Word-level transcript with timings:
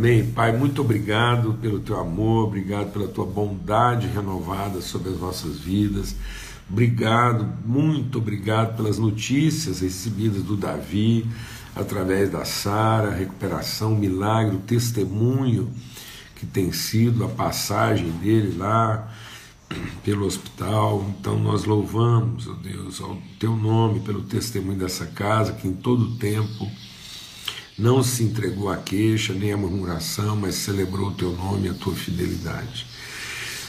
Amém. 0.00 0.24
Pai, 0.24 0.50
muito 0.56 0.80
obrigado 0.80 1.58
pelo 1.60 1.78
teu 1.78 2.00
amor, 2.00 2.46
obrigado 2.46 2.90
pela 2.90 3.06
tua 3.06 3.26
bondade 3.26 4.06
renovada 4.06 4.80
sobre 4.80 5.10
as 5.10 5.20
nossas 5.20 5.58
vidas. 5.58 6.16
Obrigado, 6.70 7.46
muito 7.66 8.16
obrigado 8.16 8.78
pelas 8.78 8.96
notícias 8.96 9.80
recebidas 9.80 10.42
do 10.42 10.56
Davi 10.56 11.26
através 11.76 12.30
da 12.30 12.46
Sara, 12.46 13.10
recuperação, 13.10 13.94
milagre, 13.94 14.56
o 14.56 14.60
testemunho 14.60 15.70
que 16.34 16.46
tem 16.46 16.72
sido 16.72 17.22
a 17.22 17.28
passagem 17.28 18.10
dele 18.10 18.56
lá 18.56 19.06
pelo 20.02 20.24
hospital. 20.24 21.04
Então 21.10 21.38
nós 21.38 21.66
louvamos, 21.66 22.48
ó 22.48 22.54
Deus, 22.54 23.02
ao 23.02 23.18
teu 23.38 23.54
nome 23.54 24.00
pelo 24.00 24.22
testemunho 24.22 24.78
dessa 24.78 25.04
casa 25.04 25.52
que 25.52 25.68
em 25.68 25.74
todo 25.74 26.16
tempo 26.16 26.66
não 27.80 28.02
se 28.02 28.22
entregou 28.22 28.68
à 28.68 28.76
queixa 28.76 29.32
nem 29.32 29.52
à 29.52 29.56
murmuração, 29.56 30.36
mas 30.36 30.56
celebrou 30.56 31.08
o 31.08 31.14
teu 31.14 31.32
nome 31.32 31.66
e 31.66 31.70
a 31.70 31.74
tua 31.74 31.94
fidelidade. 31.94 32.86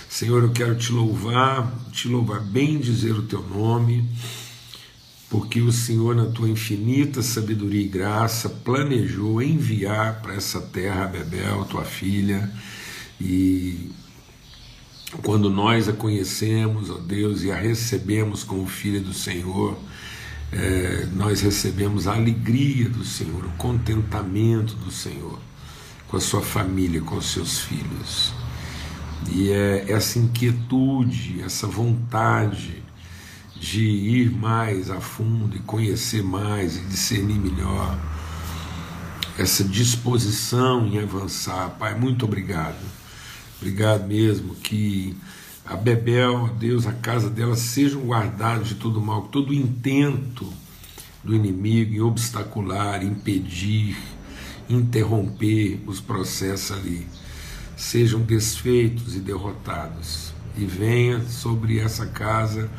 Senhor, 0.09 0.43
eu 0.43 0.51
quero 0.51 0.75
te 0.75 0.91
louvar, 0.91 1.73
te 1.93 2.09
louvar 2.09 2.41
bem 2.41 2.77
dizer 2.77 3.13
o 3.13 3.21
teu 3.21 3.41
nome, 3.41 4.05
porque 5.29 5.61
o 5.61 5.71
Senhor, 5.71 6.13
na 6.13 6.25
tua 6.25 6.49
infinita 6.49 7.21
sabedoria 7.21 7.81
e 7.81 7.87
graça, 7.87 8.49
planejou 8.49 9.41
enviar 9.41 10.21
para 10.21 10.35
essa 10.35 10.59
terra 10.59 11.05
a 11.05 11.07
Bebel, 11.07 11.63
tua 11.63 11.85
filha, 11.85 12.51
e 13.19 13.91
quando 15.23 15.49
nós 15.49 15.87
a 15.87 15.93
conhecemos, 15.93 16.89
ó 16.89 16.97
Deus, 16.97 17.43
e 17.43 17.51
a 17.51 17.55
recebemos 17.55 18.43
como 18.43 18.67
filha 18.67 18.99
do 18.99 19.13
Senhor, 19.13 19.77
é, 20.51 21.07
nós 21.13 21.41
recebemos 21.41 22.07
a 22.07 22.13
alegria 22.13 22.89
do 22.89 23.05
Senhor, 23.05 23.45
o 23.45 23.51
contentamento 23.51 24.75
do 24.75 24.91
Senhor 24.91 25.39
com 26.07 26.17
a 26.17 26.19
sua 26.19 26.41
família, 26.41 26.99
com 27.01 27.15
os 27.15 27.31
seus 27.31 27.59
filhos. 27.59 28.33
E 29.31 29.49
é 29.49 29.85
essa 29.89 30.19
inquietude, 30.19 31.41
essa 31.41 31.67
vontade 31.67 32.83
de 33.55 33.81
ir 33.81 34.31
mais 34.31 34.89
a 34.89 34.99
fundo 34.99 35.55
e 35.55 35.59
conhecer 35.59 36.21
mais 36.23 36.75
e 36.75 36.81
discernir 36.81 37.39
melhor, 37.39 37.97
essa 39.37 39.63
disposição 39.63 40.85
em 40.85 40.99
avançar. 40.99 41.69
Pai, 41.79 41.97
muito 41.97 42.25
obrigado. 42.25 42.83
Obrigado 43.61 44.05
mesmo 44.07 44.55
que 44.55 45.15
a 45.65 45.75
Bebel, 45.75 46.49
Deus, 46.59 46.87
a 46.87 46.91
casa 46.91 47.29
dela 47.29 47.55
sejam 47.55 48.01
guardados 48.01 48.69
de 48.69 48.75
todo 48.75 48.99
mal, 48.99 49.23
todo 49.23 49.53
intento 49.53 50.51
do 51.23 51.35
inimigo 51.35 51.93
em 51.93 52.01
obstacular, 52.01 53.03
impedir, 53.03 53.95
interromper 54.67 55.79
os 55.85 55.99
processos 55.99 56.71
ali, 56.77 57.07
sejam 57.77 58.21
desfeitos 58.21 59.15
e 59.15 59.19
derrotados. 59.19 60.33
E 60.57 60.65
venha 60.65 61.21
sobre 61.21 61.79
essa 61.79 62.05
casa 62.07 62.69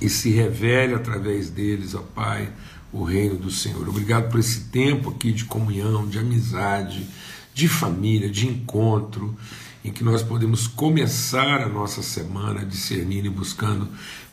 e 0.00 0.08
se 0.08 0.30
revele 0.30 0.94
através 0.94 1.50
deles, 1.50 1.94
ó 1.94 2.00
Pai, 2.00 2.50
o 2.92 3.04
reino 3.04 3.36
do 3.36 3.50
Senhor. 3.50 3.88
Obrigado 3.88 4.30
por 4.30 4.40
esse 4.40 4.64
tempo 4.64 5.10
aqui 5.10 5.32
de 5.32 5.44
comunhão, 5.44 6.08
de 6.08 6.18
amizade, 6.18 7.06
de 7.54 7.68
família, 7.68 8.28
de 8.28 8.48
encontro 8.48 9.36
em 9.86 9.92
que 9.92 10.02
nós 10.02 10.20
podemos 10.20 10.66
começar 10.66 11.62
a 11.62 11.68
nossa 11.68 12.02
semana 12.02 12.66
discernindo 12.66 13.28
e 13.28 13.30
buscando 13.30 13.88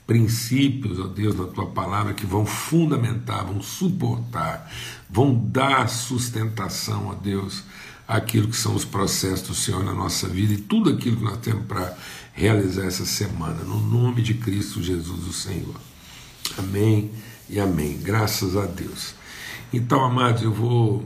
princípios, 0.07 0.99
ó 0.99 1.05
Deus, 1.05 1.35
na 1.35 1.45
tua 1.45 1.67
palavra 1.67 2.15
que 2.15 2.25
vão 2.25 2.43
fundamentar, 2.43 3.45
vão 3.45 3.61
suportar, 3.61 4.67
vão 5.07 5.35
dar 5.35 5.87
sustentação, 5.87 7.05
ó 7.09 7.13
Deus, 7.13 7.63
àquilo 8.07 8.47
que 8.47 8.57
são 8.57 8.73
os 8.73 8.83
processos 8.83 9.47
do 9.47 9.53
Senhor 9.53 9.83
na 9.83 9.93
nossa 9.93 10.27
vida 10.27 10.53
e 10.53 10.57
tudo 10.57 10.89
aquilo 10.89 11.17
que 11.17 11.23
nós 11.23 11.37
temos 11.37 11.65
para 11.67 11.95
realizar 12.33 12.85
essa 12.85 13.05
semana, 13.05 13.63
no 13.63 13.79
nome 13.79 14.23
de 14.23 14.33
Cristo 14.33 14.81
Jesus, 14.81 15.27
o 15.27 15.33
Senhor. 15.33 15.75
Amém 16.57 17.11
e 17.47 17.59
amém. 17.59 17.99
Graças 18.01 18.57
a 18.57 18.65
Deus. 18.65 19.13
Então, 19.71 20.03
amados, 20.03 20.41
eu 20.41 20.51
vou 20.51 21.05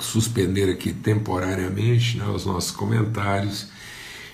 suspender 0.00 0.70
aqui 0.70 0.92
temporariamente 0.92 2.18
né, 2.18 2.26
os 2.26 2.44
nossos 2.44 2.70
comentários 2.70 3.68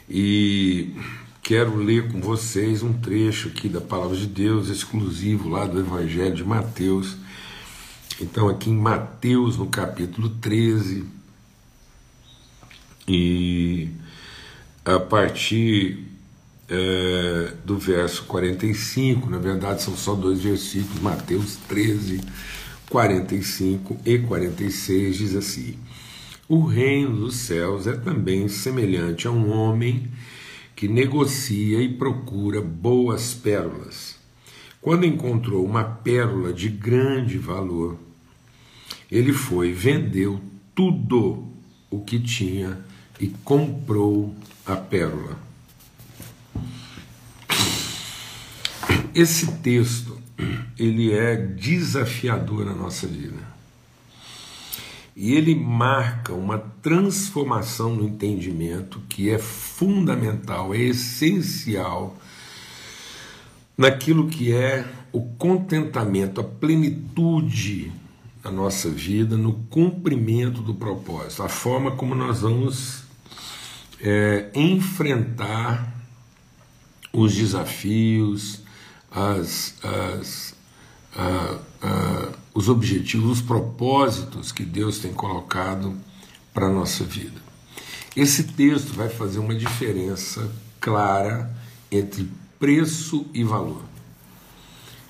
e 0.09 0.95
quero 1.43 1.77
ler 1.77 2.11
com 2.11 2.21
vocês 2.21 2.83
um 2.83 2.93
trecho 2.93 3.49
aqui 3.49 3.69
da 3.69 3.81
palavra 3.81 4.17
de 4.17 4.27
Deus 4.27 4.69
exclusivo 4.69 5.49
lá 5.49 5.67
do 5.67 5.81
Evangelho 5.81 6.35
de 6.35 6.45
Mateus. 6.45 7.17
Então, 8.21 8.49
aqui 8.49 8.71
em 8.71 8.77
Mateus, 8.77 9.57
no 9.57 9.67
capítulo 9.67 10.29
13, 10.29 11.05
e 13.09 13.89
a 14.85 14.99
partir 15.01 16.07
é, 16.69 17.53
do 17.65 17.77
verso 17.79 18.25
45, 18.25 19.29
na 19.29 19.39
verdade 19.39 19.83
são 19.83 19.97
só 19.97 20.15
dois 20.15 20.41
versículos, 20.41 21.01
Mateus 21.01 21.57
13, 21.69 22.21
45 22.93 23.97
e 24.05 24.19
46 24.19 25.17
diz 25.17 25.35
assim: 25.35 25.77
O 26.47 26.67
reino 26.67 27.17
dos 27.17 27.37
céus 27.37 27.87
é 27.87 27.97
também 27.97 28.49
semelhante 28.49 29.27
a 29.27 29.31
um 29.31 29.51
homem 29.51 30.09
que 30.77 30.87
negocia 30.87 31.81
e 31.81 31.89
procura 31.89 32.61
boas 32.61 33.33
pérolas. 33.33 34.17
Quando 34.79 35.07
encontrou 35.07 35.65
uma 35.65 35.83
pérola 35.83 36.53
de 36.53 36.69
grande 36.69 37.39
valor, 37.39 37.97
ele 39.11 39.33
foi, 39.33 39.73
vendeu 39.73 40.39
tudo 40.75 41.49
o 41.91 42.01
que 42.01 42.21
tinha 42.21 42.79
e 43.19 43.29
comprou 43.43 44.37
a 44.67 44.77
pérola. 44.77 45.39
Esse 49.15 49.51
texto 49.63 50.22
ele 50.79 51.13
é 51.13 51.37
desafiador 51.37 52.65
na 52.65 52.75
nossa 52.75 53.07
vida. 53.07 53.53
E 55.15 55.35
ele 55.35 55.55
marca 55.55 56.33
uma 56.33 56.59
transformação 56.59 57.95
no 57.95 58.05
entendimento 58.05 59.01
que 59.09 59.29
é 59.29 59.39
fundamental, 59.39 60.75
é 60.75 60.79
essencial 60.79 62.17
naquilo 63.77 64.29
que 64.29 64.53
é 64.53 64.87
o 65.13 65.21
contentamento, 65.21 66.41
a 66.41 66.45
plenitude 66.45 67.93
da 68.43 68.51
nossa 68.51 68.89
vida, 68.89 69.37
no 69.37 69.53
cumprimento 69.71 70.63
do 70.63 70.75
propósito, 70.75 71.43
a 71.43 71.49
forma 71.49 71.93
como 71.93 72.15
nós 72.15 72.41
vamos 72.41 73.05
é, 74.01 74.51
enfrentar 74.55 75.95
os 77.13 77.35
desafios, 77.35 78.62
as, 79.15 79.75
as, 79.83 80.55
a, 81.15 81.59
a, 81.83 82.29
os 82.55 82.69
objetivos, 82.69 83.39
os 83.39 83.41
propósitos 83.41 84.51
que 84.51 84.65
Deus 84.65 84.99
tem 84.99 85.13
colocado 85.13 85.95
para 86.53 86.67
a 86.67 86.71
nossa 86.71 87.05
vida. 87.05 87.41
Esse 88.17 88.45
texto 88.45 88.93
vai 88.93 89.09
fazer 89.09 89.39
uma 89.39 89.55
diferença 89.55 90.51
clara 90.81 91.51
entre 91.91 92.29
preço 92.59 93.27
e 93.33 93.43
valor. 93.43 93.83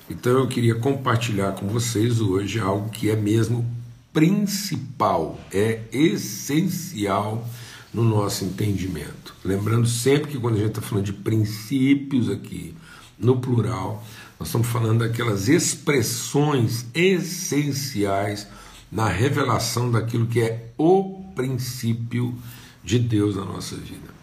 Então 0.09 0.33
eu 0.33 0.47
queria 0.47 0.75
compartilhar 0.75 1.53
com 1.53 1.67
vocês 1.67 2.19
hoje 2.19 2.59
algo 2.59 2.89
que 2.89 3.09
é 3.09 3.15
mesmo 3.15 3.65
principal, 4.11 5.39
é 5.51 5.81
essencial 5.91 7.47
no 7.93 8.03
nosso 8.03 8.45
entendimento. 8.45 9.35
Lembrando 9.43 9.87
sempre 9.87 10.31
que 10.31 10.39
quando 10.39 10.55
a 10.55 10.59
gente 10.59 10.69
está 10.69 10.81
falando 10.81 11.05
de 11.05 11.13
princípios 11.13 12.29
aqui, 12.29 12.75
no 13.17 13.39
plural, 13.39 14.03
nós 14.39 14.49
estamos 14.49 14.67
falando 14.67 14.99
daquelas 14.99 15.47
expressões 15.47 16.85
essenciais 16.93 18.47
na 18.91 19.07
revelação 19.07 19.89
daquilo 19.89 20.27
que 20.27 20.41
é 20.41 20.71
o 20.77 21.23
princípio 21.35 22.37
de 22.83 22.99
Deus 22.99 23.35
na 23.35 23.45
nossa 23.45 23.75
vida. 23.75 24.13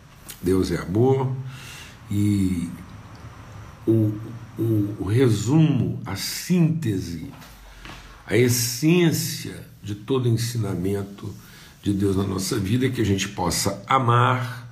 Deus 0.43 0.71
é 0.71 0.79
amor 0.79 1.35
e 2.11 2.69
o, 3.87 4.13
o, 4.59 4.97
o 5.01 5.05
resumo, 5.05 6.01
a 6.05 6.17
síntese, 6.17 7.31
a 8.27 8.37
essência 8.37 9.67
de 9.83 9.95
todo 9.95 10.29
ensinamento 10.29 11.35
de 11.83 11.93
Deus 11.93 12.17
na 12.17 12.25
nossa 12.25 12.59
vida 12.59 12.87
é 12.87 12.91
que 12.91 13.01
a 13.01 13.05
gente 13.05 13.29
possa 13.29 13.83
amar 13.87 14.69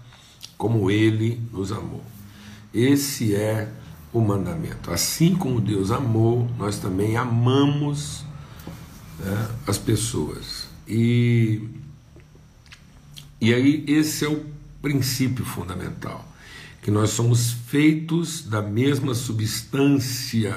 como 0.56 0.90
Ele 0.90 1.40
nos 1.52 1.72
amou. 1.72 2.04
Esse 2.72 3.34
é 3.34 3.72
o 4.12 4.20
mandamento. 4.20 4.90
Assim 4.90 5.34
como 5.34 5.60
Deus 5.60 5.90
amou, 5.90 6.48
nós 6.58 6.78
também 6.78 7.16
amamos 7.16 8.24
né, 9.18 9.48
as 9.66 9.78
pessoas. 9.78 10.68
E, 10.86 11.62
e 13.40 13.52
aí, 13.52 13.84
esse 13.86 14.24
é 14.24 14.28
o 14.28 14.44
princípio 14.80 15.44
fundamental: 15.44 16.26
que 16.82 16.90
nós 16.90 17.10
somos 17.10 17.52
feitos 17.52 18.42
da 18.42 18.62
mesma 18.62 19.14
substância 19.14 20.56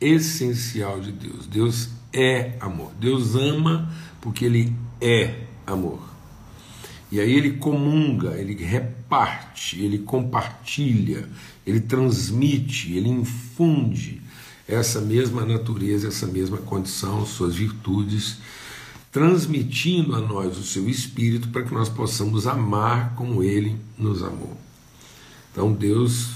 essencial 0.00 1.00
de 1.00 1.12
Deus. 1.12 1.46
Deus 1.46 1.88
é 2.12 2.56
amor. 2.60 2.92
Deus 2.98 3.34
ama 3.34 3.92
porque 4.20 4.44
Ele 4.44 4.74
é 5.00 5.44
amor. 5.66 6.13
E 7.12 7.20
aí 7.20 7.32
ele 7.32 7.52
comunga, 7.52 8.38
ele 8.38 8.54
reparte, 8.62 9.80
ele 9.80 9.98
compartilha, 9.98 11.28
ele 11.66 11.80
transmite, 11.80 12.92
ele 12.92 13.08
infunde 13.08 14.20
essa 14.66 15.00
mesma 15.00 15.44
natureza, 15.44 16.08
essa 16.08 16.26
mesma 16.26 16.58
condição, 16.58 17.24
suas 17.26 17.54
virtudes, 17.54 18.38
transmitindo 19.12 20.16
a 20.16 20.20
nós 20.20 20.58
o 20.58 20.62
seu 20.64 20.88
espírito 20.88 21.48
para 21.48 21.62
que 21.62 21.72
nós 21.72 21.88
possamos 21.88 22.46
amar 22.46 23.14
como 23.14 23.44
ele 23.44 23.76
nos 23.96 24.22
amou. 24.22 24.56
Então 25.52 25.72
Deus 25.72 26.30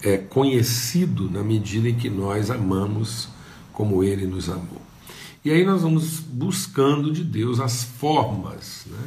é 0.00 0.16
conhecido 0.16 1.30
na 1.30 1.42
medida 1.42 1.88
em 1.88 1.94
que 1.94 2.08
nós 2.08 2.50
amamos 2.50 3.28
como 3.72 4.02
ele 4.02 4.26
nos 4.26 4.48
amou. 4.48 4.80
E 5.44 5.50
aí 5.50 5.64
nós 5.64 5.82
vamos 5.82 6.20
buscando 6.20 7.12
de 7.12 7.22
Deus 7.22 7.60
as 7.60 7.84
formas, 7.84 8.86
né? 8.86 9.06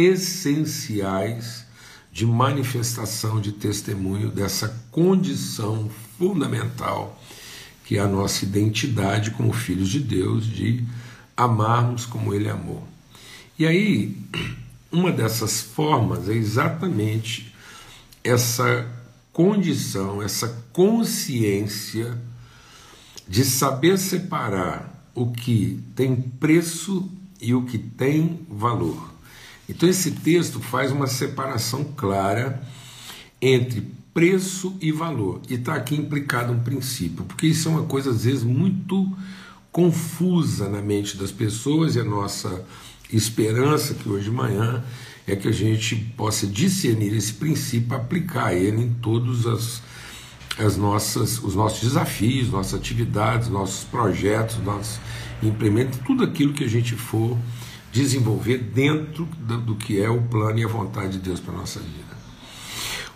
Essenciais 0.00 1.64
de 2.12 2.26
manifestação 2.26 3.40
de 3.40 3.52
testemunho 3.52 4.30
dessa 4.30 4.68
condição 4.90 5.90
fundamental 6.18 7.20
que 7.90 7.98
é 7.98 8.00
a 8.00 8.06
nossa 8.06 8.44
identidade 8.44 9.32
como 9.32 9.52
filhos 9.52 9.88
de 9.88 9.98
Deus, 9.98 10.46
de 10.46 10.84
amarmos 11.36 12.06
como 12.06 12.32
Ele 12.32 12.48
amou. 12.48 12.86
E 13.58 13.66
aí, 13.66 14.16
uma 14.92 15.10
dessas 15.10 15.60
formas 15.60 16.28
é 16.28 16.34
exatamente 16.34 17.52
essa 18.22 18.88
condição, 19.32 20.22
essa 20.22 20.46
consciência 20.72 22.16
de 23.26 23.44
saber 23.44 23.98
separar 23.98 25.10
o 25.12 25.32
que 25.32 25.82
tem 25.96 26.14
preço 26.14 27.10
e 27.40 27.52
o 27.56 27.64
que 27.64 27.76
tem 27.76 28.46
valor. 28.48 29.12
Então, 29.70 29.88
esse 29.88 30.10
texto 30.10 30.60
faz 30.60 30.90
uma 30.90 31.06
separação 31.06 31.84
clara 31.96 32.60
entre 33.40 33.86
preço 34.12 34.76
e 34.80 34.90
valor. 34.90 35.40
E 35.48 35.54
está 35.54 35.74
aqui 35.74 35.94
implicado 35.94 36.52
um 36.52 36.58
princípio, 36.58 37.24
porque 37.24 37.46
isso 37.46 37.68
é 37.68 37.70
uma 37.70 37.84
coisa, 37.84 38.10
às 38.10 38.24
vezes, 38.24 38.42
muito 38.42 39.08
confusa 39.70 40.68
na 40.68 40.82
mente 40.82 41.16
das 41.16 41.30
pessoas 41.30 41.94
e 41.94 42.00
a 42.00 42.04
nossa 42.04 42.64
esperança 43.12 43.94
que 43.94 44.08
hoje 44.08 44.24
de 44.24 44.30
manhã 44.32 44.82
é 45.24 45.36
que 45.36 45.46
a 45.46 45.52
gente 45.52 45.94
possa 46.16 46.48
discernir 46.48 47.14
esse 47.14 47.32
princípio, 47.32 47.96
aplicar 47.96 48.52
ele 48.52 48.82
em 48.82 48.92
todos 48.94 49.46
as, 49.46 49.80
as 50.58 50.76
nossas, 50.76 51.38
os 51.38 51.54
nossos 51.54 51.80
desafios, 51.80 52.50
nossas 52.50 52.74
atividades, 52.74 53.48
nossos 53.48 53.84
projetos, 53.84 54.58
nossos 54.58 54.98
implementos, 55.40 56.00
tudo 56.04 56.24
aquilo 56.24 56.52
que 56.52 56.64
a 56.64 56.68
gente 56.68 56.96
for 56.96 57.38
desenvolver 57.92 58.58
dentro 58.58 59.26
do 59.26 59.74
que 59.74 60.00
é 60.00 60.08
o 60.08 60.22
plano 60.22 60.58
e 60.58 60.64
a 60.64 60.68
vontade 60.68 61.14
de 61.14 61.18
Deus 61.18 61.40
para 61.40 61.54
a 61.54 61.58
nossa 61.58 61.80
vida. 61.80 62.20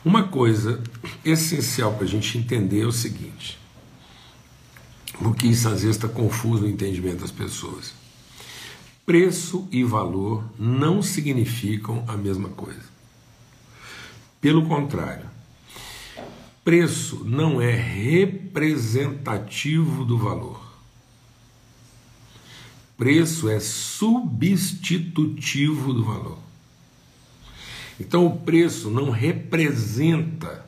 Uma 0.04 0.24
coisa 0.24 0.82
essencial 1.24 1.94
para 1.94 2.04
a 2.04 2.08
gente 2.08 2.36
entender 2.36 2.82
é 2.82 2.86
o 2.86 2.92
seguinte, 2.92 3.58
porque 5.18 5.46
isso 5.46 5.68
às 5.68 5.82
vezes 5.82 5.96
está 5.96 6.08
confuso 6.08 6.64
no 6.64 6.68
entendimento 6.68 7.20
das 7.20 7.30
pessoas. 7.30 7.94
Preço 9.06 9.66
e 9.70 9.84
valor 9.84 10.44
não 10.58 11.02
significam 11.02 12.04
a 12.08 12.16
mesma 12.16 12.48
coisa. 12.50 12.92
Pelo 14.40 14.66
contrário, 14.66 15.26
preço 16.62 17.24
não 17.24 17.60
é 17.60 17.70
representativo 17.70 20.04
do 20.04 20.18
valor. 20.18 20.73
Preço 22.96 23.48
é 23.48 23.58
substitutivo 23.58 25.92
do 25.92 26.04
valor. 26.04 26.38
Então 27.98 28.26
o 28.26 28.38
preço 28.38 28.90
não 28.90 29.10
representa 29.10 30.64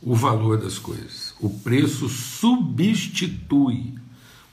o 0.00 0.14
valor 0.14 0.58
das 0.58 0.78
coisas. 0.78 1.34
O 1.40 1.48
preço 1.48 2.08
substitui 2.08 3.94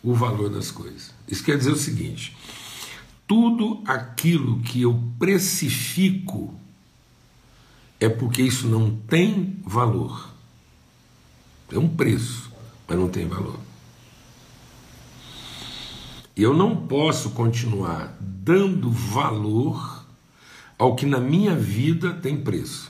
o 0.04 0.14
valor 0.14 0.50
das 0.50 0.72
coisas. 0.72 1.14
Isso 1.28 1.44
quer 1.44 1.58
dizer 1.58 1.72
o 1.72 1.78
seguinte: 1.78 2.36
tudo 3.28 3.82
aquilo 3.86 4.62
que 4.62 4.82
eu 4.82 5.02
precifico 5.18 6.54
é 8.00 8.08
porque 8.08 8.42
isso 8.42 8.68
não 8.68 8.96
tem 8.96 9.58
valor. 9.66 10.30
É 11.72 11.78
um 11.78 11.88
preço, 11.88 12.52
mas 12.88 12.98
não 12.98 13.10
tem 13.10 13.28
valor. 13.28 13.60
Eu 16.42 16.54
não 16.54 16.74
posso 16.74 17.32
continuar 17.32 18.16
dando 18.22 18.90
valor 18.90 20.06
ao 20.78 20.96
que 20.96 21.06
na 21.06 21.20
minha 21.20 21.54
vida 21.54 22.14
tem 22.14 22.38
preço. 22.38 22.90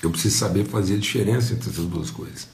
Eu 0.00 0.08
preciso 0.08 0.38
saber 0.38 0.64
fazer 0.66 0.94
a 0.94 0.98
diferença 0.98 1.52
entre 1.52 1.68
essas 1.68 1.86
duas 1.86 2.08
coisas. 2.08 2.48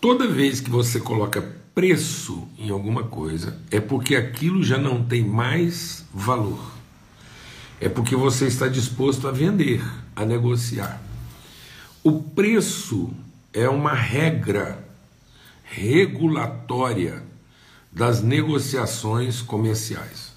Toda 0.00 0.26
vez 0.26 0.60
que 0.60 0.70
você 0.70 0.98
coloca 0.98 1.42
preço 1.74 2.48
em 2.58 2.70
alguma 2.70 3.02
coisa, 3.04 3.60
é 3.70 3.78
porque 3.78 4.16
aquilo 4.16 4.62
já 4.62 4.78
não 4.78 5.04
tem 5.04 5.22
mais 5.22 6.06
valor. 6.10 6.72
É 7.78 7.88
porque 7.90 8.16
você 8.16 8.46
está 8.46 8.66
disposto 8.66 9.28
a 9.28 9.30
vender, 9.30 9.84
a 10.16 10.24
negociar. 10.24 11.02
O 12.02 12.22
preço 12.22 13.10
é 13.52 13.68
uma 13.68 13.92
regra 13.92 14.88
regulatória 15.64 17.27
das 17.98 18.22
negociações 18.22 19.42
comerciais. 19.42 20.32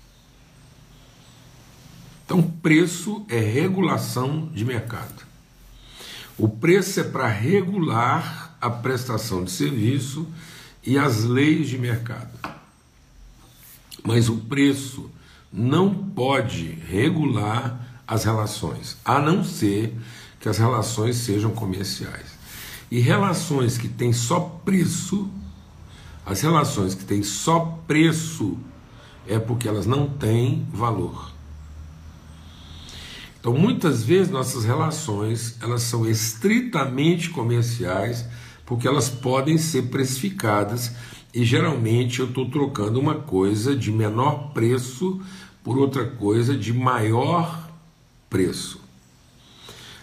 Então, 2.26 2.42
preço 2.42 3.24
é 3.30 3.38
regulação 3.38 4.48
de 4.48 4.66
mercado. 4.66 5.28
O 6.40 6.50
preço 6.50 7.00
é 7.00 7.04
para 7.04 7.28
regular 7.28 8.58
a 8.60 8.68
prestação 8.68 9.44
de 9.44 9.52
serviço 9.52 10.28
e 10.84 10.98
as 10.98 11.24
leis 11.24 11.70
de 11.70 11.78
mercado. 11.78 12.32
Mas 14.04 14.28
o 14.28 14.38
preço 14.38 15.12
não 15.54 15.94
pode 15.94 16.80
regular 16.90 18.02
as 18.08 18.24
relações, 18.24 18.98
a 19.06 19.20
não 19.20 19.44
ser 19.44 19.96
que 20.40 20.50
as 20.50 20.58
relações 20.58 21.18
sejam 21.18 21.52
comerciais. 21.52 22.32
E 22.90 23.00
relações 23.00 23.78
que 23.78 23.88
têm 23.88 24.12
só 24.12 24.40
preço 24.40 25.30
as 26.26 26.42
relações 26.42 26.94
que 26.94 27.04
têm 27.04 27.24
só 27.24 27.80
preço 27.88 28.58
é 29.28 29.40
porque 29.40 29.68
elas 29.68 29.86
não 29.86 30.08
têm 30.08 30.66
valor. 30.72 31.32
Então, 33.40 33.54
muitas 33.54 34.04
vezes 34.04 34.32
nossas 34.32 34.64
relações 34.64 35.58
elas 35.62 35.82
são 35.82 36.08
estritamente 36.08 37.30
comerciais 37.32 38.26
porque 38.66 38.88
elas 38.88 39.10
podem 39.10 39.58
ser 39.58 39.84
precificadas 39.84 40.92
e 41.34 41.44
geralmente 41.44 42.20
eu 42.20 42.28
estou 42.28 42.50
trocando 42.50 43.00
uma 43.00 43.16
coisa 43.16 43.76
de 43.76 43.92
menor 43.92 44.54
preço 44.54 45.20
por 45.64 45.78
outra 45.78 46.06
coisa 46.06 46.56
de 46.56 46.72
maior 46.72 47.68
preço. 48.30 48.80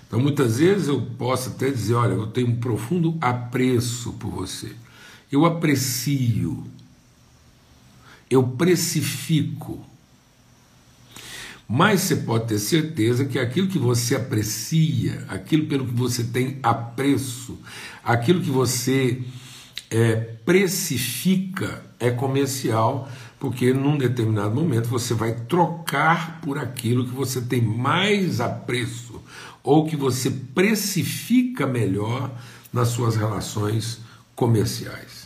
Então, 0.06 0.18
muitas 0.18 0.58
vezes 0.58 0.88
eu 0.88 1.00
posso 1.16 1.50
até 1.50 1.70
dizer: 1.70 1.94
olha, 1.94 2.14
eu 2.14 2.26
tenho 2.26 2.48
um 2.48 2.56
profundo 2.56 3.16
apreço 3.20 4.14
por 4.14 4.30
você 4.30 4.74
eu 5.30 5.44
aprecio, 5.44 6.64
eu 8.30 8.42
precifico. 8.42 9.84
Mas 11.68 12.00
você 12.00 12.16
pode 12.16 12.46
ter 12.46 12.58
certeza 12.58 13.26
que 13.26 13.38
aquilo 13.38 13.68
que 13.68 13.78
você 13.78 14.14
aprecia, 14.14 15.24
aquilo 15.28 15.66
pelo 15.66 15.86
que 15.86 15.92
você 15.92 16.24
tem 16.24 16.58
apreço, 16.62 17.58
aquilo 18.02 18.40
que 18.40 18.50
você 18.50 19.22
é, 19.90 20.16
precifica 20.16 21.84
é 22.00 22.10
comercial, 22.10 23.06
porque 23.38 23.72
num 23.74 23.98
determinado 23.98 24.54
momento 24.54 24.88
você 24.88 25.12
vai 25.12 25.32
trocar 25.32 26.40
por 26.40 26.58
aquilo 26.58 27.06
que 27.06 27.14
você 27.14 27.40
tem 27.40 27.60
mais 27.60 28.40
apreço 28.40 29.22
ou 29.62 29.86
que 29.86 29.96
você 29.96 30.30
precifica 30.30 31.66
melhor 31.66 32.30
nas 32.72 32.88
suas 32.88 33.16
relações 33.16 34.00
comerciais. 34.34 35.17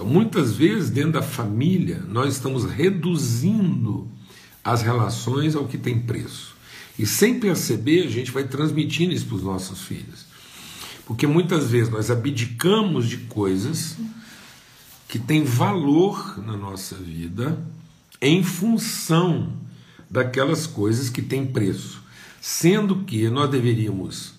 Então, 0.00 0.10
muitas 0.10 0.56
vezes, 0.56 0.88
dentro 0.88 1.12
da 1.12 1.22
família, 1.22 2.02
nós 2.08 2.32
estamos 2.32 2.64
reduzindo 2.64 4.08
as 4.64 4.80
relações 4.80 5.54
ao 5.54 5.68
que 5.68 5.76
tem 5.76 6.00
preço. 6.00 6.56
E 6.98 7.04
sem 7.04 7.38
perceber, 7.38 8.06
a 8.06 8.10
gente 8.10 8.30
vai 8.30 8.44
transmitindo 8.44 9.12
isso 9.12 9.26
para 9.26 9.36
os 9.36 9.42
nossos 9.42 9.82
filhos. 9.82 10.24
Porque 11.04 11.26
muitas 11.26 11.70
vezes 11.70 11.92
nós 11.92 12.10
abdicamos 12.10 13.10
de 13.10 13.18
coisas 13.18 13.98
que 15.06 15.18
têm 15.18 15.44
valor 15.44 16.42
na 16.46 16.56
nossa 16.56 16.94
vida 16.96 17.62
em 18.22 18.42
função 18.42 19.52
daquelas 20.08 20.66
coisas 20.66 21.10
que 21.10 21.20
têm 21.20 21.44
preço. 21.44 22.02
Sendo 22.40 23.04
que 23.04 23.28
nós 23.28 23.50
deveríamos 23.50 24.32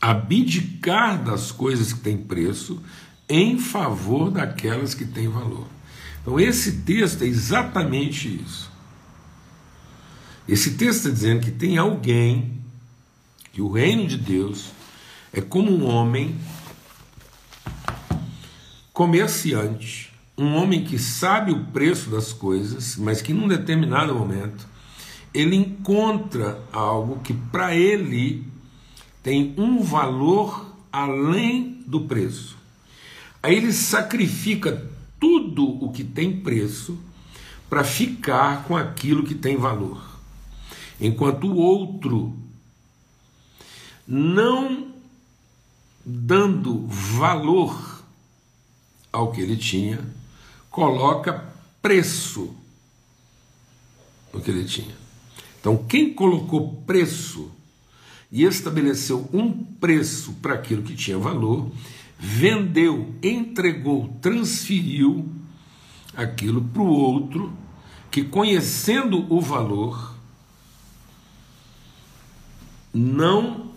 abdicar 0.00 1.24
das 1.24 1.50
coisas 1.50 1.92
que 1.92 2.00
têm 2.00 2.16
preço 2.16 2.80
em 3.28 3.58
favor 3.58 4.30
daquelas 4.30 4.94
que 4.94 5.04
têm 5.04 5.28
valor. 5.28 5.66
Então, 6.22 6.38
esse 6.38 6.80
texto 6.82 7.22
é 7.22 7.26
exatamente 7.26 8.42
isso. 8.42 8.70
Esse 10.48 10.72
texto 10.72 10.98
está 10.98 11.10
dizendo 11.10 11.40
que 11.40 11.50
tem 11.50 11.78
alguém, 11.78 12.60
que 13.52 13.62
o 13.62 13.70
reino 13.70 14.06
de 14.06 14.16
Deus 14.16 14.70
é 15.32 15.40
como 15.40 15.70
um 15.70 15.86
homem 15.86 16.36
comerciante, 18.92 20.12
um 20.36 20.54
homem 20.54 20.84
que 20.84 20.98
sabe 20.98 21.52
o 21.52 21.64
preço 21.66 22.10
das 22.10 22.32
coisas, 22.32 22.96
mas 22.96 23.22
que 23.22 23.32
num 23.32 23.48
determinado 23.48 24.14
momento 24.14 24.66
ele 25.32 25.56
encontra 25.56 26.60
algo 26.72 27.20
que 27.20 27.34
para 27.34 27.74
ele 27.74 28.46
tem 29.22 29.54
um 29.58 29.82
valor 29.82 30.72
além 30.92 31.82
do 31.86 32.02
preço. 32.02 32.56
Aí 33.44 33.56
ele 33.56 33.74
sacrifica 33.74 34.90
tudo 35.20 35.84
o 35.84 35.92
que 35.92 36.02
tem 36.02 36.40
preço 36.40 36.98
para 37.68 37.84
ficar 37.84 38.64
com 38.64 38.74
aquilo 38.74 39.22
que 39.22 39.34
tem 39.34 39.58
valor. 39.58 40.02
Enquanto 40.98 41.48
o 41.48 41.56
outro, 41.56 42.34
não 44.08 44.88
dando 46.02 46.86
valor 46.86 48.02
ao 49.12 49.30
que 49.30 49.42
ele 49.42 49.58
tinha, 49.58 50.00
coloca 50.70 51.46
preço 51.82 52.56
no 54.32 54.40
que 54.40 54.50
ele 54.50 54.64
tinha. 54.64 54.96
Então, 55.60 55.84
quem 55.86 56.14
colocou 56.14 56.82
preço 56.86 57.52
e 58.32 58.42
estabeleceu 58.44 59.28
um 59.34 59.52
preço 59.52 60.32
para 60.40 60.54
aquilo 60.54 60.82
que 60.82 60.96
tinha 60.96 61.18
valor, 61.18 61.70
vendeu, 62.24 63.14
entregou, 63.22 64.08
transferiu 64.22 65.30
aquilo 66.16 66.62
para 66.62 66.80
o 66.80 66.86
outro 66.86 67.52
que, 68.10 68.24
conhecendo 68.24 69.30
o 69.30 69.42
valor, 69.42 70.16
não 72.94 73.72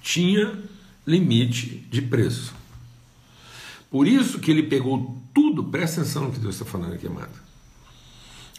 tinha 0.00 0.58
limite 1.06 1.86
de 1.90 2.00
preço. 2.00 2.54
Por 3.90 4.08
isso 4.08 4.38
que 4.38 4.50
ele 4.50 4.62
pegou 4.62 5.22
tudo, 5.34 5.64
presta 5.64 6.00
atenção 6.00 6.24
no 6.24 6.32
que 6.32 6.40
Deus 6.40 6.54
está 6.54 6.64
falando 6.64 6.94
aqui, 6.94 7.06
amado. 7.06 7.38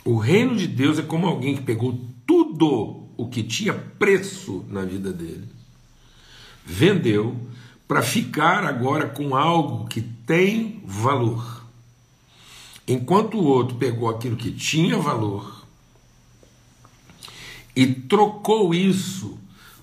O 0.05 0.15
reino 0.15 0.55
de 0.55 0.67
Deus 0.67 0.99
é 0.99 1.01
como 1.01 1.25
alguém 1.25 1.55
que 1.55 1.63
pegou 1.63 1.99
tudo 2.27 3.07
o 3.17 3.27
que 3.27 3.41
tinha 3.41 3.73
preço 3.73 4.63
na 4.69 4.85
vida 4.85 5.11
dele, 5.11 5.47
vendeu 6.63 7.35
para 7.93 8.01
ficar 8.01 8.65
agora 8.65 9.07
com 9.07 9.35
algo 9.35 9.85
que 9.85 10.01
tem 10.01 10.81
valor. 10.83 11.63
Enquanto 12.87 13.37
o 13.37 13.43
outro 13.43 13.75
pegou 13.75 14.09
aquilo 14.09 14.35
que 14.35 14.51
tinha 14.51 14.97
valor 14.97 15.63
e 17.75 17.85
trocou 17.85 18.73
isso 18.73 19.37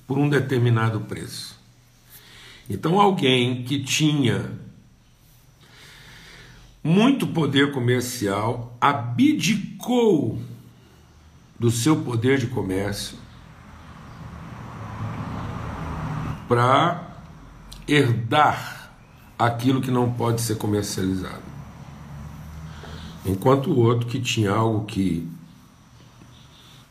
por 0.09 0.19
um 0.19 0.29
determinado 0.29 1.03
preço. 1.03 1.57
Então, 2.69 3.01
alguém 3.01 3.63
que 3.63 3.81
tinha 3.81 4.59
muito 6.83 7.29
poder 7.29 7.71
comercial 7.71 8.77
abdicou 8.81 10.43
do 11.57 11.71
seu 11.71 12.03
poder 12.03 12.39
de 12.39 12.49
comércio 12.49 13.17
para 16.49 17.10
herdar 17.93 18.93
aquilo 19.37 19.81
que 19.81 19.91
não 19.91 20.13
pode 20.13 20.41
ser 20.41 20.57
comercializado. 20.57 21.43
Enquanto 23.27 23.71
o 23.71 23.79
outro 23.79 24.07
que 24.07 24.21
tinha 24.21 24.53
algo 24.53 24.87
que 24.87 25.29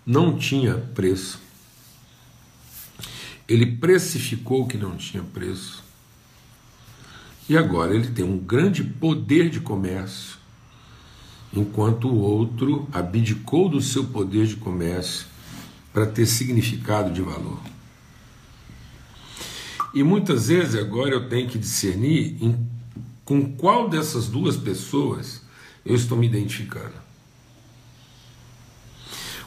não 0.05 0.37
tinha 0.37 0.75
preço, 0.75 1.39
ele 3.47 3.77
precificou 3.77 4.63
o 4.63 4.67
que 4.67 4.77
não 4.77 4.97
tinha 4.97 5.23
preço. 5.23 5.83
E 7.47 7.57
agora 7.57 7.95
ele 7.95 8.11
tem 8.11 8.25
um 8.25 8.37
grande 8.37 8.83
poder 8.83 9.49
de 9.49 9.59
comércio 9.59 10.37
enquanto 11.51 12.07
o 12.07 12.19
outro 12.19 12.87
abdicou 12.91 13.69
do 13.69 13.81
seu 13.81 14.03
poder 14.03 14.45
de 14.45 14.55
comércio 14.55 15.25
para 15.91 16.05
ter 16.05 16.27
significado 16.27 17.11
de 17.11 17.21
valor. 17.21 17.59
E 19.93 20.03
muitas 20.03 20.47
vezes 20.47 20.75
agora 20.75 21.11
eu 21.11 21.29
tenho 21.29 21.49
que 21.49 21.57
discernir 21.57 22.37
em, 22.41 22.69
com 23.25 23.55
qual 23.55 23.89
dessas 23.89 24.27
duas 24.27 24.55
pessoas 24.55 25.41
eu 25.85 25.95
estou 25.95 26.17
me 26.17 26.27
identificando. 26.27 26.93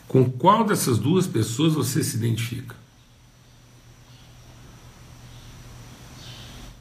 Com 0.08 0.30
qual 0.30 0.64
dessas 0.64 0.98
duas 0.98 1.26
pessoas 1.26 1.74
você 1.74 2.02
se 2.02 2.16
identifica? 2.16 2.74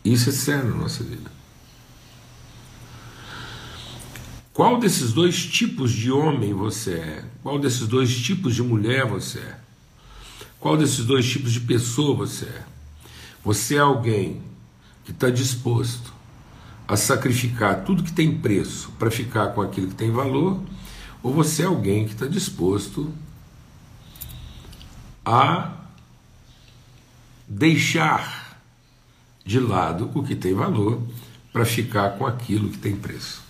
Isso 0.04 0.30
é 0.30 0.34
sério 0.34 0.72
na 0.72 0.78
nossa 0.78 1.04
vida. 1.04 1.32
Qual 4.52 4.80
desses 4.80 5.14
dois 5.14 5.46
tipos 5.46 5.92
de 5.92 6.12
homem 6.12 6.54
você 6.54 6.96
é? 6.96 7.26
Qual 7.42 7.58
desses 7.58 7.88
dois 7.88 8.16
tipos 8.18 8.54
de 8.56 8.64
mulher 8.64 9.06
você 9.06 9.40
é? 9.40 9.60
Qual 10.60 10.76
desses 10.76 11.06
dois 11.06 11.28
tipos 11.28 11.54
de 11.54 11.62
pessoa 11.62 12.16
você 12.16 12.46
é? 12.46 12.66
Você 13.44 13.76
é 13.76 13.80
alguém 13.80 14.42
que 15.04 15.12
está 15.12 15.30
disposto 15.30 16.14
a 16.88 16.96
sacrificar 16.96 17.84
tudo 17.84 18.04
que 18.04 18.12
tem 18.12 18.38
preço 18.38 18.92
para 19.00 19.10
ficar 19.10 19.50
com 19.50 19.62
aquilo 19.62 19.88
que 19.88 19.96
tem 19.96 20.12
valor? 20.12 20.62
Ou 21.24 21.34
você 21.34 21.64
é 21.64 21.66
alguém 21.66 22.06
que 22.06 22.14
está 22.14 22.28
disposto 22.28 23.12
a 25.26 25.74
deixar 27.48 28.60
de 29.46 29.60
lado 29.60 30.10
o 30.14 30.24
que 30.24 30.36
tem 30.36 30.54
valor 30.54 31.02
para 31.52 31.66
ficar 31.66 32.12
com 32.12 32.26
aquilo 32.26 32.70
que 32.70 32.78
tem 32.78 32.96
preço? 32.96 33.42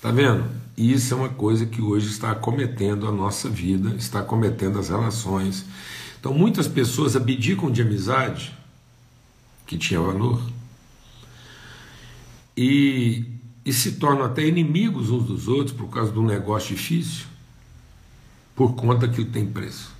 Tá 0.00 0.12
vendo? 0.12 0.48
Isso 0.76 1.12
é 1.12 1.16
uma 1.16 1.28
coisa 1.28 1.66
que 1.66 1.82
hoje 1.82 2.08
está 2.08 2.34
cometendo 2.34 3.08
a 3.08 3.12
nossa 3.12 3.48
vida, 3.48 3.96
está 3.96 4.22
cometendo 4.22 4.78
as 4.78 4.90
relações. 4.90 5.64
Então 6.18 6.34
muitas 6.34 6.66
pessoas 6.66 7.14
abdicam 7.14 7.70
de 7.70 7.82
amizade, 7.82 8.54
que 9.66 9.78
tinha 9.78 10.00
valor, 10.00 10.42
e, 12.56 13.24
e 13.64 13.72
se 13.72 13.92
tornam 13.92 14.24
até 14.24 14.44
inimigos 14.44 15.10
uns 15.10 15.24
dos 15.24 15.48
outros 15.48 15.76
por 15.76 15.88
causa 15.88 16.10
de 16.10 16.18
um 16.18 16.26
negócio 16.26 16.74
difícil, 16.74 17.26
por 18.56 18.74
conta 18.74 19.06
que 19.06 19.24
tem 19.24 19.46
preço. 19.46 19.96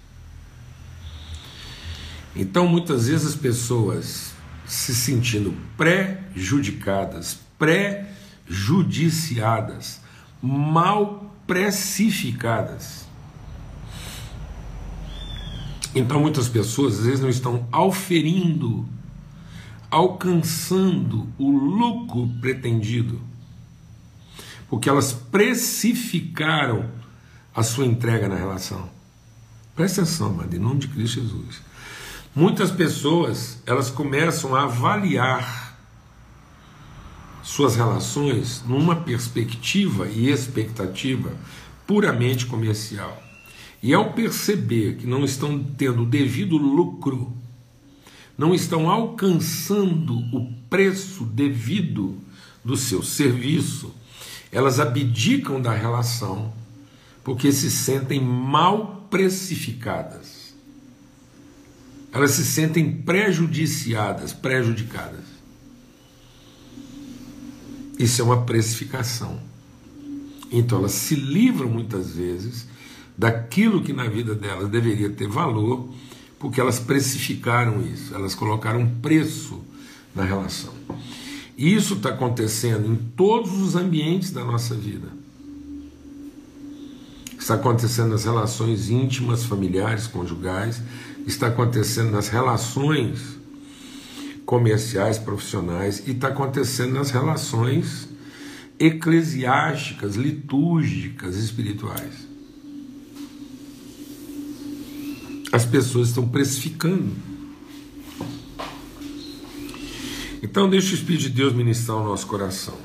Então 2.35 2.67
muitas 2.67 3.07
vezes 3.07 3.29
as 3.29 3.37
pessoas 3.37 4.33
se 4.67 4.95
sentindo 4.95 5.55
prejudicadas, 5.77 7.39
pré 7.59 8.13
judiciadas, 8.47 10.01
mal 10.43 11.35
precificadas. 11.47 13.08
Então 15.95 16.21
muitas 16.21 16.49
pessoas 16.49 16.99
às 16.99 17.05
vezes 17.07 17.21
não 17.21 17.29
estão 17.29 17.67
auferindo, 17.73 18.87
alcançando 19.91 21.27
o 21.39 21.51
lucro 21.51 22.29
pretendido, 22.41 23.21
porque 24.69 24.89
elas 24.89 25.13
precificaram 25.13 26.91
a 27.55 27.63
sua 27.63 27.87
entrega 27.87 28.29
na 28.29 28.37
relação. 28.37 28.89
Presta 29.75 30.03
atenção, 30.03 30.33
mano, 30.33 30.55
em 30.55 30.59
nome 30.59 30.81
de 30.81 30.89
Cristo 30.89 31.21
Jesus. 31.21 31.63
Muitas 32.35 32.71
pessoas 32.71 33.59
elas 33.65 33.91
começam 33.91 34.55
a 34.55 34.65
avaliar 34.65 35.77
suas 37.43 37.77
relações 37.77 38.63
numa 38.67 38.95
perspectiva 38.95 40.07
e 40.07 40.29
expectativa 40.29 41.33
puramente 41.87 42.45
comercial. 42.45 43.28
E 43.83 43.95
ao 43.95 44.13
perceber 44.13 44.97
que 44.97 45.07
não 45.07 45.25
estão 45.25 45.63
tendo 45.63 46.03
o 46.03 46.07
devido 46.07 46.57
lucro, 46.57 47.33
não 48.37 48.55
estão 48.55 48.91
alcançando 48.91 50.19
o 50.35 50.53
preço 50.69 51.25
devido 51.25 52.17
do 52.65 52.77
seu 52.77 53.03
serviço, 53.03 53.95
elas 54.51 54.81
abdicam 54.81 55.61
da 55.61 55.73
relação 55.73 56.53
porque 57.23 57.53
se 57.53 57.71
sentem 57.71 58.21
mal 58.21 59.07
precificadas. 59.11 60.55
Elas 62.11 62.31
se 62.31 62.45
sentem 62.45 62.91
prejudiciadas, 63.03 64.33
prejudicadas. 64.33 65.25
Isso 67.99 68.23
é 68.23 68.25
uma 68.25 68.47
precificação. 68.47 69.39
Então 70.51 70.79
elas 70.79 70.93
se 70.93 71.15
livram 71.15 71.69
muitas 71.69 72.15
vezes 72.15 72.67
daquilo 73.19 73.83
que 73.83 73.93
na 73.93 74.05
vida 74.05 74.33
delas 74.33 74.69
deveria 74.69 75.11
ter 75.11 75.27
valor, 75.27 75.89
porque 76.39 76.61
elas 76.61 76.79
precificaram 76.79 77.83
isso, 77.83 78.15
elas 78.15 78.33
colocaram 78.33 78.89
preço 79.03 79.61
na 80.15 80.23
relação. 80.23 80.73
Isso 81.57 81.95
está 81.95 82.11
acontecendo 82.11 82.87
em 82.87 82.95
todos 82.95 83.61
os 83.61 83.75
ambientes 83.75 84.31
da 84.31 84.45
nossa 84.45 84.77
vida. 84.77 85.09
Está 87.37 87.55
acontecendo 87.55 88.11
nas 88.11 88.25
relações 88.25 88.89
íntimas, 88.89 89.45
familiares, 89.45 90.07
conjugais, 90.07 90.81
está 91.27 91.49
acontecendo 91.49 92.13
nas 92.13 92.29
relações 92.29 93.37
comerciais, 94.47 95.19
profissionais 95.19 96.07
e 96.07 96.13
está 96.13 96.29
acontecendo 96.29 96.93
nas 96.93 97.11
relações 97.11 98.09
eclesiásticas, 98.79 100.15
litúrgicas, 100.15 101.37
espirituais. 101.37 102.28
As 105.51 105.65
pessoas 105.65 106.09
estão 106.09 106.29
precificando. 106.29 107.11
Então, 110.43 110.69
deixa 110.69 110.93
o 110.93 110.95
Espírito 110.95 111.23
de 111.23 111.31
Deus 111.31 111.53
ministrar 111.53 111.99
o 111.99 112.05
nosso 112.05 112.27
coração. 112.27 112.77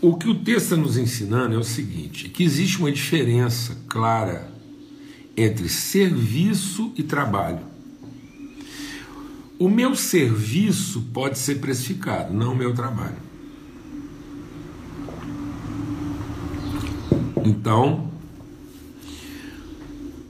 O 0.00 0.16
que 0.16 0.28
o 0.28 0.34
texto 0.34 0.64
está 0.64 0.76
nos 0.76 0.98
ensinando 0.98 1.54
é 1.54 1.58
o 1.58 1.64
seguinte: 1.64 2.28
que 2.28 2.44
existe 2.44 2.78
uma 2.78 2.92
diferença 2.92 3.76
clara 3.88 4.52
entre 5.36 5.68
serviço 5.68 6.92
e 6.96 7.02
trabalho. 7.02 7.60
O 9.58 9.68
meu 9.68 9.94
serviço 9.94 11.00
pode 11.12 11.38
ser 11.38 11.56
precificado, 11.56 12.34
não 12.34 12.52
o 12.52 12.56
meu 12.56 12.74
trabalho. 12.74 13.16
Então, 17.44 18.10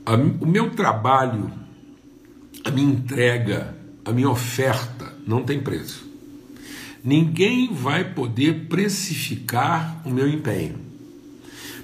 a, 0.04 0.14
o 0.14 0.46
meu 0.46 0.70
trabalho, 0.70 1.50
a 2.64 2.70
minha 2.70 2.92
entrega, 2.92 3.74
a 4.04 4.12
minha 4.12 4.28
oferta 4.28 5.12
não 5.26 5.42
tem 5.42 5.60
preço. 5.60 6.04
Ninguém 7.02 7.72
vai 7.72 8.12
poder 8.12 8.66
precificar 8.68 10.02
o 10.04 10.10
meu 10.10 10.28
empenho, 10.28 10.78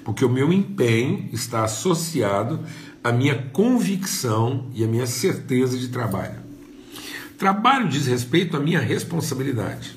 porque 0.03 0.25
o 0.25 0.29
meu 0.29 0.51
empenho 0.51 1.29
está 1.31 1.63
associado 1.63 2.59
à 3.03 3.11
minha 3.11 3.35
convicção 3.35 4.69
e 4.73 4.83
à 4.83 4.87
minha 4.87 5.05
certeza 5.05 5.77
de 5.77 5.89
trabalho. 5.89 6.39
Trabalho 7.37 7.87
diz 7.87 8.05
respeito 8.05 8.55
à 8.55 8.59
minha 8.59 8.79
responsabilidade. 8.79 9.95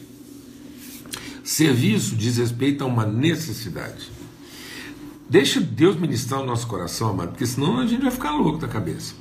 Serviço 1.43 2.17
diz 2.17 2.39
respeito 2.39 2.85
a 2.85 2.87
uma 2.87 3.05
necessidade. 3.05 4.14
Deixa 5.35 5.61
Deus 5.61 5.97
ministrar 5.97 6.41
o 6.41 6.47
nosso 6.47 6.65
coração, 6.69 7.09
amado, 7.09 7.31
porque 7.31 7.45
senão 7.45 7.81
a 7.81 7.87
gente 7.89 8.03
vai 8.03 8.11
ficar 8.13 8.31
louco 8.31 8.59
da 8.59 8.69
cabeça. 8.69 9.17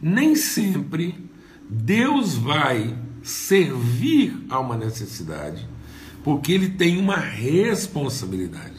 Nem 0.00 0.36
sempre 0.36 1.28
Deus 1.68 2.36
vai 2.36 2.96
servir 3.20 4.46
a 4.48 4.60
uma 4.60 4.76
necessidade, 4.76 5.68
porque 6.22 6.52
Ele 6.52 6.68
tem 6.68 7.00
uma 7.00 7.16
responsabilidade. 7.16 8.76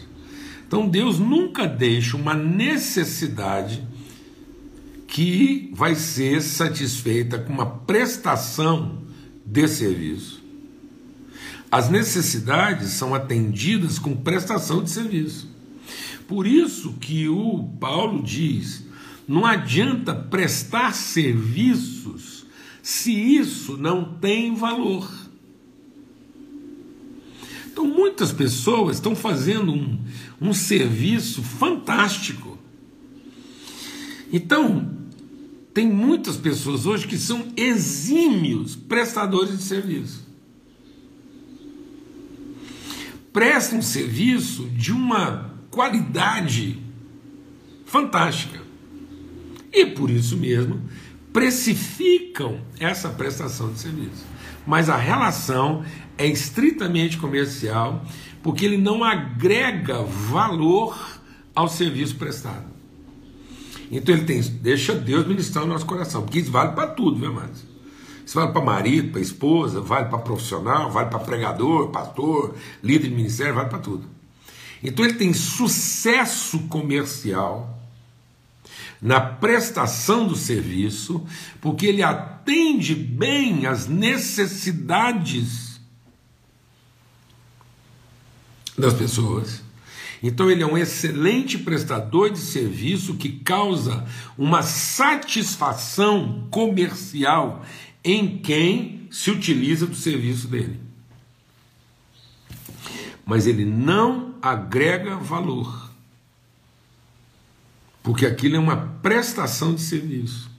Então 0.65 0.87
Deus 0.87 1.19
nunca 1.19 1.67
deixa 1.67 2.15
uma 2.15 2.33
necessidade 2.33 3.85
que 5.09 5.73
vai 5.75 5.93
ser 5.93 6.41
satisfeita 6.41 7.37
com 7.37 7.51
uma 7.51 7.65
prestação 7.65 9.03
de 9.45 9.67
serviço. 9.67 10.41
As 11.69 11.89
necessidades 11.89 12.91
são 12.91 13.13
atendidas 13.13 13.99
com 13.99 14.15
prestação 14.15 14.81
de 14.81 14.89
serviço. 14.89 15.50
Por 16.31 16.47
isso 16.47 16.93
que 16.93 17.27
o 17.27 17.61
Paulo 17.77 18.23
diz: 18.23 18.85
não 19.27 19.45
adianta 19.45 20.15
prestar 20.15 20.93
serviços 20.95 22.45
se 22.81 23.11
isso 23.11 23.75
não 23.75 24.13
tem 24.13 24.55
valor. 24.55 25.11
Então, 27.69 27.85
muitas 27.85 28.31
pessoas 28.31 28.95
estão 28.95 29.13
fazendo 29.13 29.73
um, 29.73 30.00
um 30.39 30.53
serviço 30.53 31.43
fantástico. 31.43 32.57
Então, 34.31 34.89
tem 35.74 35.85
muitas 35.85 36.37
pessoas 36.37 36.85
hoje 36.85 37.07
que 37.07 37.17
são 37.17 37.51
exímios 37.57 38.74
prestadores 38.74 39.57
de 39.57 39.63
serviço. 39.65 40.25
Prestam 43.33 43.81
serviço 43.81 44.70
de 44.70 44.94
uma 44.94 45.50
qualidade 45.72 46.79
fantástica. 47.86 48.62
E 49.74 49.86
por 49.86 50.10
isso 50.10 50.38
mesmo 50.38 50.81
precificam 51.31 52.60
essa 52.79 53.10
prestação 53.10 53.72
de 53.72 53.79
serviço. 53.79 54.25
Mas 54.68 54.90
a 54.90 54.98
relação 54.98 55.84
é 56.18 56.27
estritamente 56.27 57.18
comercial, 57.18 58.05
porque 58.44 58.66
ele 58.66 58.77
não 58.77 59.03
agrega 59.03 60.03
valor 60.03 61.20
ao 61.55 61.68
serviço 61.68 62.16
prestado. 62.18 62.70
Então 63.90 64.14
ele 64.14 64.25
tem, 64.25 64.42
deixa 64.42 64.94
Deus 64.94 65.25
ministrar 65.25 65.64
o 65.64 65.68
nosso 65.68 65.86
coração, 65.86 66.22
porque 66.24 66.40
isso 66.40 66.51
vale 66.51 66.74
para 66.74 66.88
tudo, 66.88 67.18
viu, 67.18 67.29
amados? 67.29 67.66
Isso 68.25 68.36
vale 68.36 68.51
para 68.51 68.62
marido, 68.62 69.12
para 69.12 69.20
esposa, 69.20 69.81
vale 69.81 70.07
para 70.07 70.20
profissional, 70.20 70.92
vale 70.92 71.10
para 71.10 71.20
pregador, 71.20 71.90
pastor, 71.90 72.55
líder 72.84 73.10
de 73.10 73.16
ministério, 73.16 73.55
vale 73.55 73.70
para 73.70 73.79
tudo. 73.79 74.21
Então 74.83 75.05
ele 75.05 75.15
tem 75.15 75.33
sucesso 75.33 76.59
comercial 76.67 77.79
na 79.01 79.20
prestação 79.20 80.27
do 80.27 80.35
serviço, 80.35 81.25
porque 81.59 81.87
ele 81.87 82.03
atende 82.03 82.94
bem 82.94 83.65
às 83.65 83.87
necessidades 83.87 85.79
das 88.77 88.94
pessoas 88.94 89.61
então 90.24 90.51
ele 90.51 90.61
é 90.61 90.65
um 90.65 90.77
excelente 90.77 91.57
prestador 91.57 92.29
de 92.29 92.37
serviço 92.37 93.15
que 93.15 93.29
causa 93.29 94.05
uma 94.37 94.61
satisfação 94.61 96.48
comercial 96.51 97.65
em 98.03 98.37
quem 98.37 99.07
se 99.09 99.31
utiliza 99.31 99.87
do 99.87 99.96
serviço 99.96 100.48
dele. 100.48 100.79
Mas 103.25 103.48
ele 103.48 103.65
não 103.65 104.30
agrega 104.41 105.15
valor. 105.15 105.91
Porque 108.03 108.25
aquilo 108.25 108.55
é 108.55 108.59
uma 108.59 108.77
prestação 109.01 109.75
de 109.75 109.81
serviço. 109.81 110.49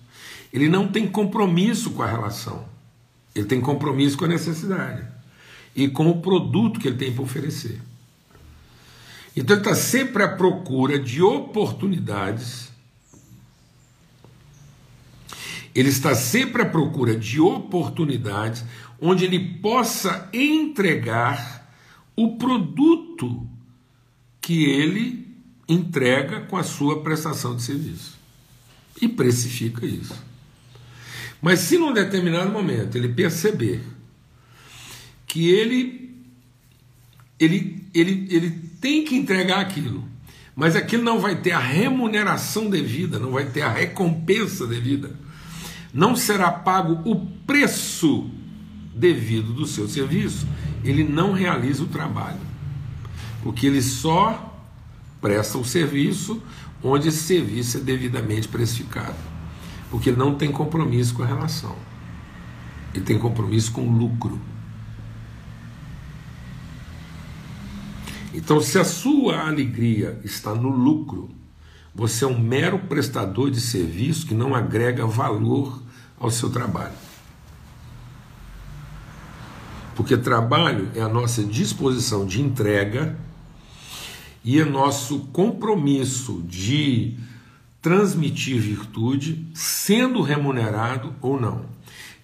Ele 0.52 0.68
não 0.68 0.86
tem 0.86 1.08
compromisso 1.08 1.90
com 1.90 2.02
a 2.02 2.06
relação. 2.06 2.66
Ele 3.34 3.46
tem 3.46 3.60
compromisso 3.60 4.16
com 4.16 4.26
a 4.26 4.28
necessidade 4.28 5.06
e 5.74 5.88
com 5.88 6.10
o 6.10 6.20
produto 6.20 6.78
que 6.78 6.88
ele 6.88 6.98
tem 6.98 7.12
para 7.12 7.22
oferecer. 7.22 7.80
Então 9.34 9.56
ele 9.56 9.66
está 9.66 9.74
sempre 9.74 10.22
à 10.22 10.28
procura 10.28 10.98
de 10.98 11.22
oportunidades. 11.22 12.70
Ele 15.74 15.88
está 15.88 16.14
sempre 16.14 16.62
à 16.62 16.66
procura 16.66 17.16
de 17.16 17.40
oportunidades 17.40 18.62
onde 19.00 19.24
ele 19.24 19.58
possa 19.60 20.28
entregar 20.32 21.66
o 22.14 22.36
produto 22.36 23.48
que 24.42 24.64
ele 24.64 25.26
entrega 25.68 26.40
com 26.40 26.56
a 26.56 26.62
sua 26.62 27.02
prestação 27.02 27.56
de 27.56 27.62
serviço. 27.62 28.18
E 29.00 29.08
precifica 29.08 29.86
isso. 29.86 30.14
Mas 31.40 31.60
se 31.60 31.78
num 31.78 31.92
determinado 31.92 32.50
momento 32.50 32.96
ele 32.96 33.08
perceber 33.08 33.82
que 35.26 35.48
ele 35.48 36.02
ele, 37.40 37.84
ele, 37.92 38.28
ele 38.30 38.50
tem 38.80 39.04
que 39.04 39.16
entregar 39.16 39.58
aquilo, 39.58 40.04
mas 40.54 40.76
aquilo 40.76 41.02
não 41.02 41.18
vai 41.18 41.34
ter 41.34 41.50
a 41.50 41.58
remuneração 41.58 42.70
devida, 42.70 43.18
não 43.18 43.32
vai 43.32 43.46
ter 43.46 43.62
a 43.62 43.72
recompensa 43.72 44.64
devida, 44.64 45.10
não 45.92 46.14
será 46.14 46.52
pago 46.52 47.02
o 47.04 47.26
preço 47.44 48.30
devido 48.94 49.52
do 49.52 49.66
seu 49.66 49.88
serviço, 49.88 50.46
ele 50.84 51.02
não 51.02 51.32
realiza 51.32 51.82
o 51.82 51.88
trabalho, 51.88 52.38
porque 53.42 53.66
ele 53.66 53.82
só 53.82 54.52
presta 55.20 55.58
o 55.58 55.64
serviço 55.64 56.42
onde 56.82 57.08
esse 57.08 57.22
serviço 57.22 57.78
é 57.78 57.80
devidamente 57.80 58.48
precificado, 58.48 59.16
porque 59.90 60.10
ele 60.10 60.18
não 60.18 60.34
tem 60.34 60.50
compromisso 60.50 61.14
com 61.14 61.22
a 61.22 61.26
relação, 61.26 61.76
ele 62.94 63.04
tem 63.04 63.18
compromisso 63.18 63.72
com 63.72 63.86
o 63.86 63.90
lucro. 63.90 64.40
Então, 68.34 68.60
se 68.60 68.78
a 68.78 68.84
sua 68.84 69.46
alegria 69.46 70.18
está 70.24 70.54
no 70.54 70.70
lucro, 70.70 71.30
você 71.94 72.24
é 72.24 72.26
um 72.26 72.38
mero 72.38 72.78
prestador 72.78 73.50
de 73.50 73.60
serviço 73.60 74.26
que 74.26 74.34
não 74.34 74.54
agrega 74.54 75.06
valor 75.06 75.82
ao 76.18 76.30
seu 76.30 76.48
trabalho. 76.48 76.94
Porque 79.94 80.16
trabalho 80.16 80.88
é 80.94 81.02
a 81.02 81.08
nossa 81.08 81.44
disposição 81.44 82.24
de 82.24 82.40
entrega 82.40 83.18
e 84.44 84.58
é 84.58 84.64
nosso 84.64 85.20
compromisso 85.32 86.42
de 86.46 87.16
transmitir 87.80 88.60
virtude, 88.60 89.46
sendo 89.54 90.22
remunerado 90.22 91.14
ou 91.20 91.40
não. 91.40 91.64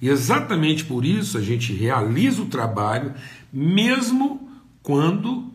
E 0.01 0.09
exatamente 0.09 0.85
por 0.85 1.05
isso 1.05 1.37
a 1.37 1.41
gente 1.41 1.73
realiza 1.73 2.43
o 2.43 2.47
trabalho, 2.47 3.15
mesmo 3.53 4.49
quando 4.83 5.53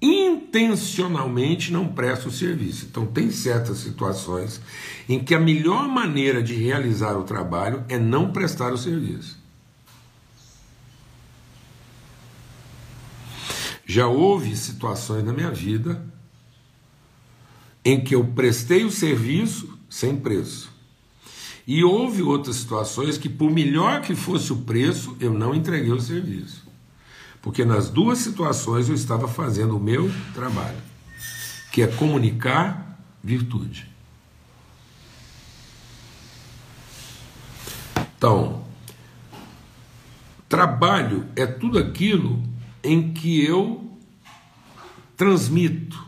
intencionalmente 0.00 1.72
não 1.72 1.88
presta 1.88 2.28
o 2.28 2.32
serviço. 2.32 2.86
Então, 2.90 3.06
tem 3.06 3.30
certas 3.30 3.78
situações 3.78 4.60
em 5.08 5.18
que 5.18 5.34
a 5.34 5.40
melhor 5.40 5.88
maneira 5.88 6.42
de 6.42 6.54
realizar 6.54 7.16
o 7.16 7.24
trabalho 7.24 7.84
é 7.88 7.98
não 7.98 8.30
prestar 8.30 8.72
o 8.72 8.78
serviço. 8.78 9.38
Já 13.86 14.08
houve 14.08 14.56
situações 14.56 15.24
na 15.24 15.32
minha 15.32 15.50
vida 15.52 16.04
em 17.84 18.02
que 18.02 18.16
eu 18.16 18.24
prestei 18.24 18.84
o 18.84 18.90
serviço 18.90 19.78
sem 19.88 20.16
preço. 20.16 20.74
E 21.64 21.84
houve 21.84 22.20
outras 22.20 22.56
situações 22.56 23.16
que, 23.16 23.28
por 23.28 23.48
melhor 23.48 24.02
que 24.02 24.16
fosse 24.16 24.52
o 24.52 24.62
preço, 24.62 25.16
eu 25.20 25.32
não 25.32 25.54
entreguei 25.54 25.92
o 25.92 26.00
serviço. 26.00 26.66
Porque 27.40 27.64
nas 27.64 27.88
duas 27.88 28.18
situações 28.18 28.88
eu 28.88 28.94
estava 28.94 29.28
fazendo 29.28 29.76
o 29.76 29.80
meu 29.80 30.10
trabalho, 30.34 30.78
que 31.70 31.80
é 31.80 31.86
comunicar 31.86 33.00
virtude. 33.22 33.88
Então, 38.18 38.64
trabalho 40.48 41.26
é 41.36 41.46
tudo 41.46 41.78
aquilo 41.78 42.42
em 42.86 43.12
que 43.12 43.44
eu 43.44 43.84
transmito, 45.16 46.00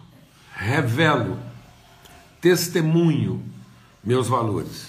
revelo, 0.55 1.39
testemunho 2.41 3.43
meus 4.03 4.29
valores. 4.29 4.89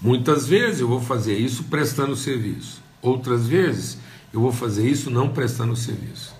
Muitas 0.00 0.48
vezes 0.48 0.80
eu 0.80 0.88
vou 0.88 1.00
fazer 1.00 1.38
isso 1.38 1.64
prestando 1.64 2.16
serviço, 2.16 2.82
outras 3.00 3.46
vezes 3.46 3.98
eu 4.32 4.40
vou 4.40 4.52
fazer 4.52 4.88
isso 4.88 5.08
não 5.08 5.28
prestando 5.28 5.76
serviço. 5.76 6.34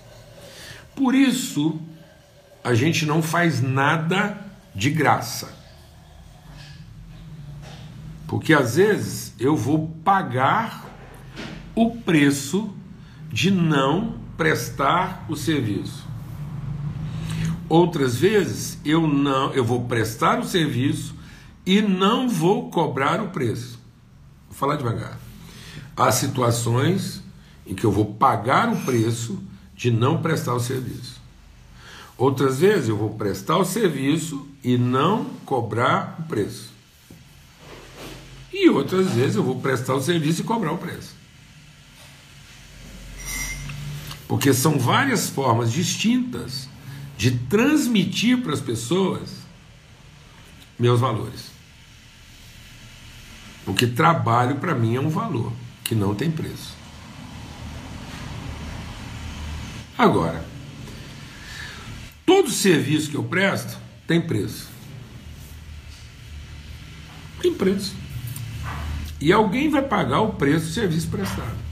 Por 0.96 1.14
isso, 1.14 1.80
a 2.64 2.74
gente 2.74 3.06
não 3.06 3.22
faz 3.22 3.60
nada 3.60 4.36
de 4.74 4.90
graça. 4.90 5.56
Porque 8.26 8.52
às 8.52 8.74
vezes 8.74 9.34
eu 9.38 9.56
vou 9.56 9.88
pagar 10.04 10.84
o 11.76 11.96
preço 11.98 12.74
de 13.34 13.50
não 13.50 14.14
prestar 14.36 15.26
o 15.28 15.34
serviço. 15.34 16.06
Outras 17.68 18.16
vezes 18.16 18.78
eu 18.84 19.08
não, 19.08 19.52
eu 19.52 19.64
vou 19.64 19.86
prestar 19.86 20.38
o 20.38 20.44
serviço 20.44 21.16
e 21.66 21.82
não 21.82 22.28
vou 22.28 22.70
cobrar 22.70 23.20
o 23.20 23.30
preço. 23.30 23.80
Vou 24.48 24.56
falar 24.56 24.76
devagar. 24.76 25.18
Há 25.96 26.12
situações 26.12 27.24
em 27.66 27.74
que 27.74 27.84
eu 27.84 27.90
vou 27.90 28.14
pagar 28.14 28.72
o 28.72 28.76
preço 28.84 29.42
de 29.74 29.90
não 29.90 30.22
prestar 30.22 30.54
o 30.54 30.60
serviço. 30.60 31.20
Outras 32.16 32.60
vezes 32.60 32.88
eu 32.88 32.96
vou 32.96 33.14
prestar 33.14 33.56
o 33.56 33.64
serviço 33.64 34.46
e 34.62 34.78
não 34.78 35.24
cobrar 35.44 36.20
o 36.20 36.22
preço. 36.28 36.70
E 38.52 38.70
outras 38.70 39.08
vezes 39.08 39.34
eu 39.34 39.42
vou 39.42 39.60
prestar 39.60 39.96
o 39.96 40.00
serviço 40.00 40.42
e 40.42 40.44
cobrar 40.44 40.70
o 40.70 40.78
preço. 40.78 41.13
Porque 44.34 44.52
são 44.52 44.80
várias 44.80 45.30
formas 45.30 45.72
distintas 45.72 46.68
de 47.16 47.30
transmitir 47.30 48.42
para 48.42 48.52
as 48.52 48.60
pessoas 48.60 49.30
meus 50.76 50.98
valores. 50.98 51.52
Porque 53.64 53.86
trabalho 53.86 54.56
para 54.56 54.74
mim 54.74 54.96
é 54.96 55.00
um 55.00 55.08
valor 55.08 55.52
que 55.84 55.94
não 55.94 56.16
tem 56.16 56.32
preço. 56.32 56.74
Agora, 59.96 60.44
todo 62.26 62.50
serviço 62.50 63.10
que 63.10 63.16
eu 63.16 63.22
presto 63.22 63.78
tem 64.04 64.20
preço. 64.20 64.66
Tem 67.40 67.54
preço. 67.54 67.94
E 69.20 69.32
alguém 69.32 69.70
vai 69.70 69.82
pagar 69.82 70.22
o 70.22 70.32
preço 70.32 70.66
do 70.66 70.72
serviço 70.72 71.06
prestado. 71.06 71.63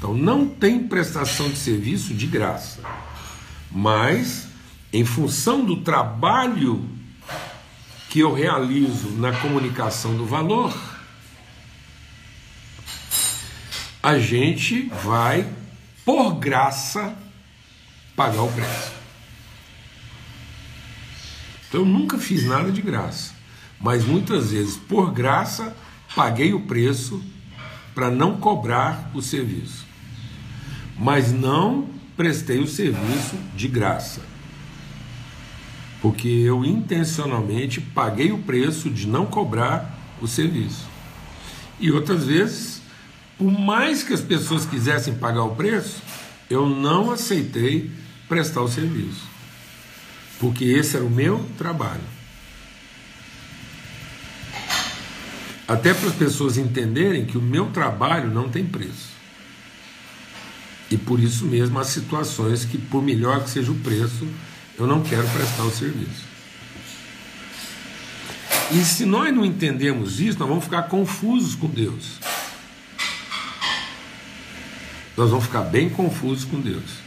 Então 0.00 0.14
não 0.14 0.48
tem 0.48 0.88
prestação 0.88 1.50
de 1.50 1.58
serviço 1.58 2.14
de 2.14 2.26
graça. 2.26 2.80
Mas, 3.70 4.48
em 4.90 5.04
função 5.04 5.62
do 5.62 5.82
trabalho 5.82 6.88
que 8.08 8.20
eu 8.20 8.32
realizo 8.32 9.10
na 9.10 9.30
comunicação 9.30 10.16
do 10.16 10.24
valor, 10.24 10.74
a 14.02 14.18
gente 14.18 14.90
vai 15.04 15.46
por 16.02 16.32
graça, 16.32 17.14
pagar 18.16 18.40
o 18.40 18.52
preço. 18.52 18.92
Então 21.68 21.82
eu 21.82 21.86
nunca 21.86 22.16
fiz 22.16 22.46
nada 22.46 22.72
de 22.72 22.80
graça, 22.80 23.34
mas 23.78 24.02
muitas 24.02 24.50
vezes, 24.50 24.78
por 24.78 25.12
graça, 25.12 25.76
paguei 26.16 26.54
o 26.54 26.62
preço 26.62 27.22
para 27.94 28.10
não 28.10 28.38
cobrar 28.38 29.10
o 29.12 29.20
serviço. 29.20 29.89
Mas 31.00 31.32
não 31.32 31.88
prestei 32.16 32.60
o 32.60 32.66
serviço 32.66 33.36
de 33.56 33.66
graça. 33.66 34.20
Porque 36.02 36.28
eu 36.28 36.64
intencionalmente 36.64 37.80
paguei 37.80 38.30
o 38.30 38.38
preço 38.38 38.88
de 38.90 39.08
não 39.08 39.26
cobrar 39.26 39.98
o 40.20 40.28
serviço. 40.28 40.86
E 41.80 41.90
outras 41.90 42.24
vezes 42.24 42.80
por 43.40 43.50
mais 43.50 44.02
que 44.02 44.12
as 44.12 44.20
pessoas 44.20 44.66
quisessem 44.66 45.14
pagar 45.14 45.44
o 45.44 45.56
preço, 45.56 46.02
eu 46.50 46.68
não 46.68 47.10
aceitei 47.10 47.90
prestar 48.28 48.60
o 48.60 48.68
serviço. 48.68 49.26
Porque 50.38 50.62
esse 50.66 50.94
era 50.94 51.06
o 51.06 51.10
meu 51.10 51.42
trabalho. 51.56 52.02
Até 55.66 55.94
para 55.94 56.10
as 56.10 56.14
pessoas 56.14 56.58
entenderem 56.58 57.24
que 57.24 57.38
o 57.38 57.40
meu 57.40 57.70
trabalho 57.70 58.30
não 58.30 58.50
tem 58.50 58.62
preço. 58.62 59.08
E 60.90 60.96
por 60.96 61.20
isso 61.20 61.44
mesmo 61.44 61.78
há 61.78 61.84
situações 61.84 62.64
que, 62.64 62.76
por 62.76 63.02
melhor 63.02 63.44
que 63.44 63.50
seja 63.50 63.70
o 63.70 63.76
preço, 63.76 64.26
eu 64.78 64.86
não 64.86 65.02
quero 65.02 65.26
prestar 65.28 65.64
o 65.64 65.70
serviço. 65.70 66.28
E 68.72 68.84
se 68.84 69.04
nós 69.04 69.34
não 69.34 69.44
entendemos 69.44 70.20
isso, 70.20 70.38
nós 70.38 70.48
vamos 70.48 70.64
ficar 70.64 70.84
confusos 70.84 71.54
com 71.54 71.68
Deus 71.68 72.18
nós 75.20 75.28
vamos 75.28 75.44
ficar 75.44 75.60
bem 75.62 75.90
confusos 75.90 76.46
com 76.46 76.58
Deus. 76.58 77.00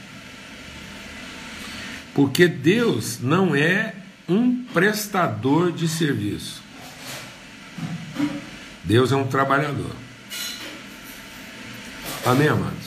Porque 2.13 2.47
Deus 2.47 3.19
não 3.19 3.55
é 3.55 3.95
um 4.29 4.63
prestador 4.65 5.71
de 5.71 5.87
serviço. 5.87 6.61
Deus 8.83 9.11
é 9.11 9.15
um 9.15 9.25
trabalhador. 9.25 9.95
Amém, 12.23 12.47
amados? 12.47 12.82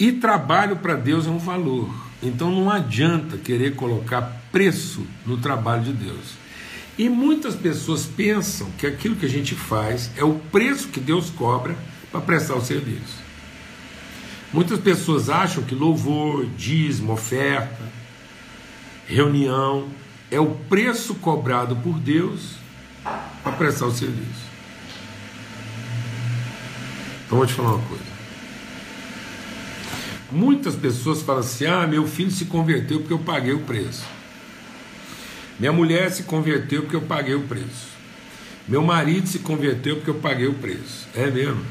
E 0.00 0.12
trabalho 0.12 0.76
para 0.76 0.94
Deus 0.94 1.26
é 1.26 1.30
um 1.30 1.36
valor. 1.36 1.94
Então 2.22 2.50
não 2.50 2.70
adianta 2.70 3.36
querer 3.36 3.76
colocar 3.76 4.40
preço 4.50 5.06
no 5.26 5.36
trabalho 5.36 5.82
de 5.84 5.92
Deus. 5.92 6.40
E 6.96 7.06
muitas 7.10 7.54
pessoas 7.54 8.06
pensam 8.06 8.70
que 8.78 8.86
aquilo 8.86 9.14
que 9.14 9.26
a 9.26 9.28
gente 9.28 9.54
faz 9.54 10.10
é 10.16 10.24
o 10.24 10.34
preço 10.50 10.88
que 10.88 11.00
Deus 11.00 11.28
cobra 11.28 11.76
para 12.10 12.20
prestar 12.22 12.54
o 12.54 12.64
serviço. 12.64 13.20
Muitas 14.50 14.80
pessoas 14.80 15.28
acham 15.28 15.62
que 15.62 15.74
louvor, 15.74 16.46
dízimo, 16.56 17.12
oferta, 17.12 17.84
reunião 19.06 19.86
é 20.30 20.40
o 20.40 20.54
preço 20.68 21.14
cobrado 21.16 21.76
por 21.76 21.98
Deus 21.98 22.54
para 23.42 23.52
prestar 23.52 23.86
o 23.86 23.92
serviço. 23.92 24.48
Então 27.26 27.38
vou 27.38 27.46
te 27.46 27.52
falar 27.52 27.74
uma 27.74 27.86
coisa. 27.86 28.09
Muitas 30.30 30.76
pessoas 30.76 31.22
falam 31.22 31.40
assim: 31.40 31.66
ah, 31.66 31.86
meu 31.86 32.06
filho 32.06 32.30
se 32.30 32.44
converteu 32.44 33.00
porque 33.00 33.12
eu 33.12 33.18
paguei 33.18 33.52
o 33.52 33.60
preço. 33.60 34.04
Minha 35.58 35.72
mulher 35.72 36.10
se 36.10 36.22
converteu 36.22 36.82
porque 36.82 36.96
eu 36.96 37.02
paguei 37.02 37.34
o 37.34 37.42
preço. 37.42 37.90
Meu 38.66 38.82
marido 38.82 39.26
se 39.26 39.40
converteu 39.40 39.96
porque 39.96 40.10
eu 40.10 40.14
paguei 40.14 40.46
o 40.46 40.54
preço. 40.54 41.08
É 41.14 41.30
mesmo. 41.30 41.64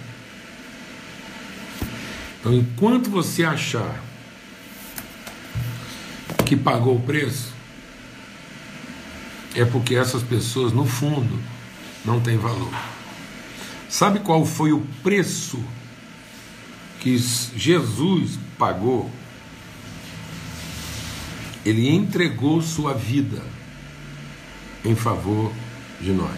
Então, 2.39 2.53
enquanto 2.53 3.09
você 3.09 3.43
achar 3.43 4.03
que 6.45 6.55
pagou 6.55 6.95
o 6.95 7.01
preço, 7.01 7.53
é 9.55 9.65
porque 9.65 9.95
essas 9.95 10.23
pessoas, 10.23 10.71
no 10.71 10.85
fundo, 10.85 11.39
não 12.05 12.19
têm 12.19 12.37
valor. 12.37 12.73
Sabe 13.89 14.19
qual 14.19 14.45
foi 14.45 14.71
o 14.71 14.81
preço 15.03 15.63
que 16.99 17.17
Jesus 17.17 18.37
pagou, 18.57 19.09
ele 21.65 21.89
entregou 21.89 22.61
sua 22.61 22.93
vida 22.93 23.41
em 24.83 24.95
favor 24.95 25.51
de 26.01 26.11
nós. 26.11 26.37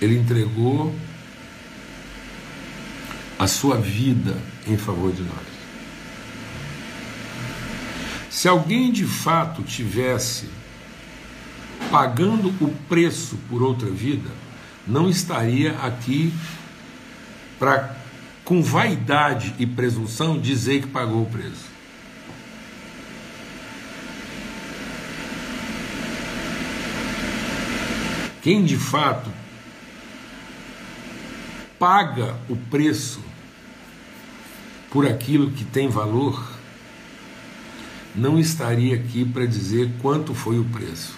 Ele 0.00 0.16
entregou 0.16 0.94
a 3.38 3.46
sua 3.46 3.76
vida 3.76 4.36
em 4.66 4.76
favor 4.76 5.12
de 5.12 5.22
nós. 5.22 5.50
Se 8.30 8.48
alguém 8.48 8.90
de 8.92 9.04
fato 9.04 9.62
tivesse 9.62 10.48
pagando 11.90 12.48
o 12.60 12.68
preço 12.88 13.36
por 13.48 13.62
outra 13.62 13.90
vida, 13.90 14.30
não 14.86 15.08
estaria 15.08 15.76
aqui 15.78 16.32
para, 17.60 17.94
com 18.42 18.62
vaidade 18.62 19.54
e 19.58 19.66
presunção, 19.66 20.40
dizer 20.40 20.80
que 20.80 20.88
pagou 20.88 21.22
o 21.22 21.26
preço. 21.26 21.68
Quem 28.42 28.64
de 28.64 28.78
fato 28.78 29.30
paga 31.78 32.34
o 32.48 32.56
preço 32.56 33.22
por 34.90 35.06
aquilo 35.06 35.50
que 35.50 35.64
tem 35.64 35.88
valor, 35.88 36.58
não 38.16 38.40
estaria 38.40 38.94
aqui 38.94 39.24
para 39.24 39.44
dizer 39.44 39.92
quanto 40.00 40.34
foi 40.34 40.58
o 40.58 40.64
preço. 40.64 41.14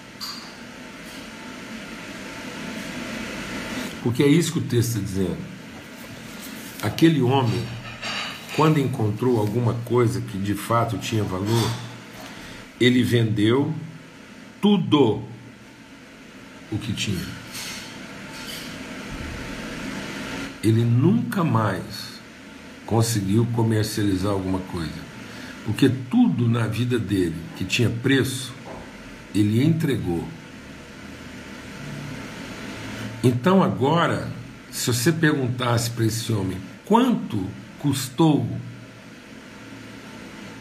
Porque 4.03 4.25
é 4.25 4.27
isso 4.27 4.53
que 4.53 4.59
o 4.59 4.63
texto 4.63 4.97
está 4.97 5.01
dizendo. 5.01 5.52
Aquele 6.83 7.23
homem, 7.23 7.65
quando 8.57 8.81
encontrou 8.81 9.39
alguma 9.39 9.75
coisa 9.85 10.21
que 10.21 10.37
de 10.37 10.55
fato 10.55 10.99
tinha 10.99 11.23
valor, 11.23 11.71
ele 12.81 13.05
vendeu 13.05 13.73
tudo 14.61 15.23
o 16.73 16.79
que 16.79 16.93
tinha. 16.93 17.25
Ele 20.61 20.85
nunca 20.85 21.45
mais 21.45 22.21
conseguiu 22.85 23.47
comercializar 23.55 24.33
alguma 24.33 24.59
coisa. 24.59 25.13
Porque 25.65 25.89
tudo 25.89 26.49
na 26.49 26.67
vida 26.67 26.99
dele 26.99 27.37
que 27.57 27.65
tinha 27.65 27.89
preço, 27.89 28.53
ele 29.33 29.63
entregou. 29.63 30.27
Então 33.23 33.63
agora, 33.63 34.29
se 34.69 34.93
você 34.93 35.13
perguntasse 35.13 35.91
para 35.91 36.05
esse 36.05 36.33
homem 36.33 36.59
quanto 36.85 37.47
custou 37.79 38.47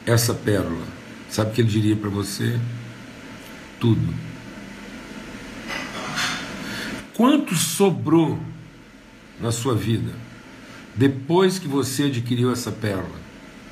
essa 0.06 0.34
pérola, 0.34 0.86
sabe 1.30 1.52
o 1.52 1.54
que 1.54 1.62
ele 1.62 1.70
diria 1.70 1.96
para 1.96 2.10
você? 2.10 2.60
Tudo. 3.80 4.14
Quanto 7.14 7.56
sobrou 7.56 8.40
na 9.40 9.52
sua 9.52 9.76
vida 9.76 10.12
depois 10.96 11.60
que 11.60 11.68
você 11.68 12.04
adquiriu 12.04 12.52
essa 12.52 12.72
pérola? 12.72 13.20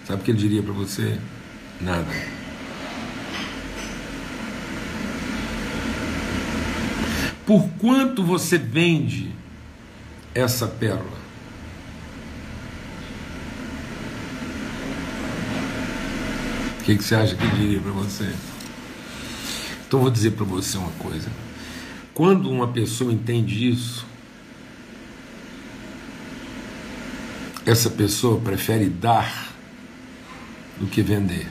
Sabe 0.05 0.21
o 0.21 0.25
que 0.25 0.31
ele 0.31 0.39
diria 0.39 0.63
para 0.63 0.73
você? 0.73 1.19
Nada. 1.79 2.11
Por 7.45 7.67
quanto 7.79 8.23
você 8.23 8.59
vende 8.59 9.31
essa 10.35 10.67
pérola? 10.67 11.17
O 16.78 16.78
que, 16.89 16.97
que 16.97 17.03
você 17.03 17.13
acha 17.13 17.35
que 17.35 17.47
diria 17.51 17.79
para 17.79 17.91
você? 17.91 18.33
Então 19.87 19.99
vou 20.01 20.09
dizer 20.09 20.31
para 20.31 20.45
você 20.45 20.75
uma 20.75 20.91
coisa. 20.93 21.29
Quando 22.15 22.49
uma 22.49 22.67
pessoa 22.67 23.13
entende 23.13 23.69
isso, 23.69 24.07
essa 27.63 27.91
pessoa 27.91 28.41
prefere 28.41 28.89
dar 28.89 29.53
do 30.79 30.87
que 30.87 31.03
vender. 31.03 31.47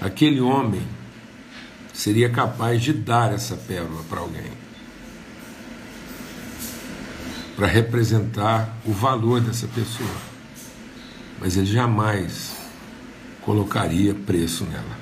Aquele 0.00 0.40
homem 0.40 0.86
seria 1.92 2.30
capaz 2.30 2.80
de 2.80 2.92
dar 2.92 3.32
essa 3.32 3.56
pérola 3.56 4.04
para 4.08 4.20
alguém, 4.20 4.52
para 7.56 7.66
representar 7.66 8.76
o 8.86 8.92
valor 8.92 9.40
dessa 9.40 9.66
pessoa, 9.66 10.16
mas 11.40 11.56
ele 11.56 11.66
jamais 11.66 12.59
colocaria 13.50 14.14
preço 14.14 14.64
nela. 14.64 14.96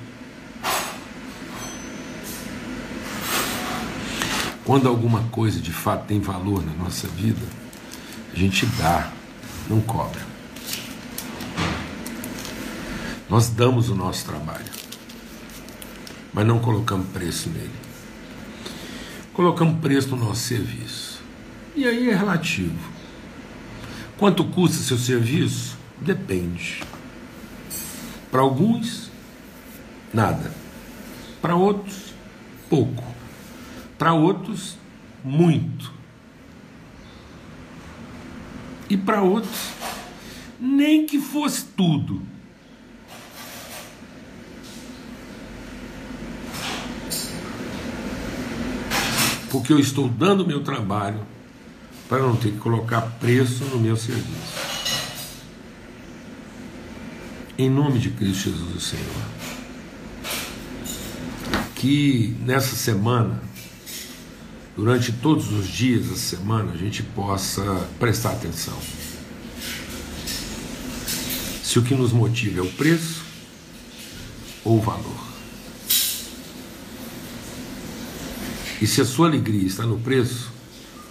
Quando 4.64 4.88
alguma 4.88 5.24
coisa 5.24 5.60
de 5.60 5.70
fato 5.70 6.06
tem 6.06 6.18
valor 6.18 6.64
na 6.64 6.72
nossa 6.72 7.06
vida, 7.08 7.44
a 8.32 8.36
gente 8.36 8.64
dá, 8.64 9.12
não 9.68 9.82
cobra. 9.82 10.22
Nós 13.28 13.50
damos 13.50 13.90
o 13.90 13.94
nosso 13.94 14.24
trabalho, 14.24 14.72
mas 16.32 16.46
não 16.46 16.58
colocamos 16.58 17.06
preço 17.08 17.50
nele. 17.50 17.70
Colocamos 19.34 19.78
preço 19.78 20.16
no 20.16 20.24
nosso 20.24 20.40
serviço. 20.40 21.20
E 21.76 21.86
aí 21.86 22.08
é 22.08 22.16
relativo. 22.16 22.78
Quanto 24.16 24.42
custa 24.42 24.82
seu 24.82 24.96
serviço? 24.96 25.76
Depende. 26.00 26.82
Para 28.30 28.40
alguns, 28.40 29.10
nada. 30.12 30.52
Para 31.40 31.54
outros, 31.54 32.14
pouco. 32.68 33.04
Para 33.96 34.12
outros, 34.12 34.76
muito. 35.24 35.92
E 38.88 38.96
para 38.96 39.22
outros, 39.22 39.72
nem 40.60 41.06
que 41.06 41.20
fosse 41.20 41.64
tudo 41.64 42.22
porque 49.50 49.72
eu 49.72 49.78
estou 49.78 50.08
dando 50.08 50.46
meu 50.46 50.62
trabalho 50.62 51.20
para 52.08 52.18
não 52.18 52.36
ter 52.36 52.52
que 52.52 52.58
colocar 52.58 53.00
preço 53.20 53.64
no 53.64 53.78
meu 53.78 53.96
serviço. 53.96 54.67
Em 57.60 57.68
nome 57.68 57.98
de 57.98 58.10
Cristo 58.10 58.50
Jesus, 58.50 58.76
o 58.76 58.80
Senhor. 58.80 59.04
Que 61.74 62.36
nessa 62.46 62.76
semana, 62.76 63.42
durante 64.76 65.10
todos 65.10 65.50
os 65.50 65.66
dias 65.66 66.06
da 66.06 66.14
semana, 66.14 66.70
a 66.70 66.76
gente 66.76 67.02
possa 67.02 67.64
prestar 67.98 68.34
atenção. 68.34 68.78
Se 71.64 71.80
o 71.80 71.82
que 71.82 71.96
nos 71.96 72.12
motiva 72.12 72.60
é 72.60 72.62
o 72.62 72.72
preço 72.74 73.24
ou 74.64 74.78
o 74.78 74.80
valor. 74.80 75.26
E 78.80 78.86
se 78.86 79.00
a 79.00 79.04
sua 79.04 79.26
alegria 79.26 79.66
está 79.66 79.82
no 79.82 79.98
preço, 79.98 80.52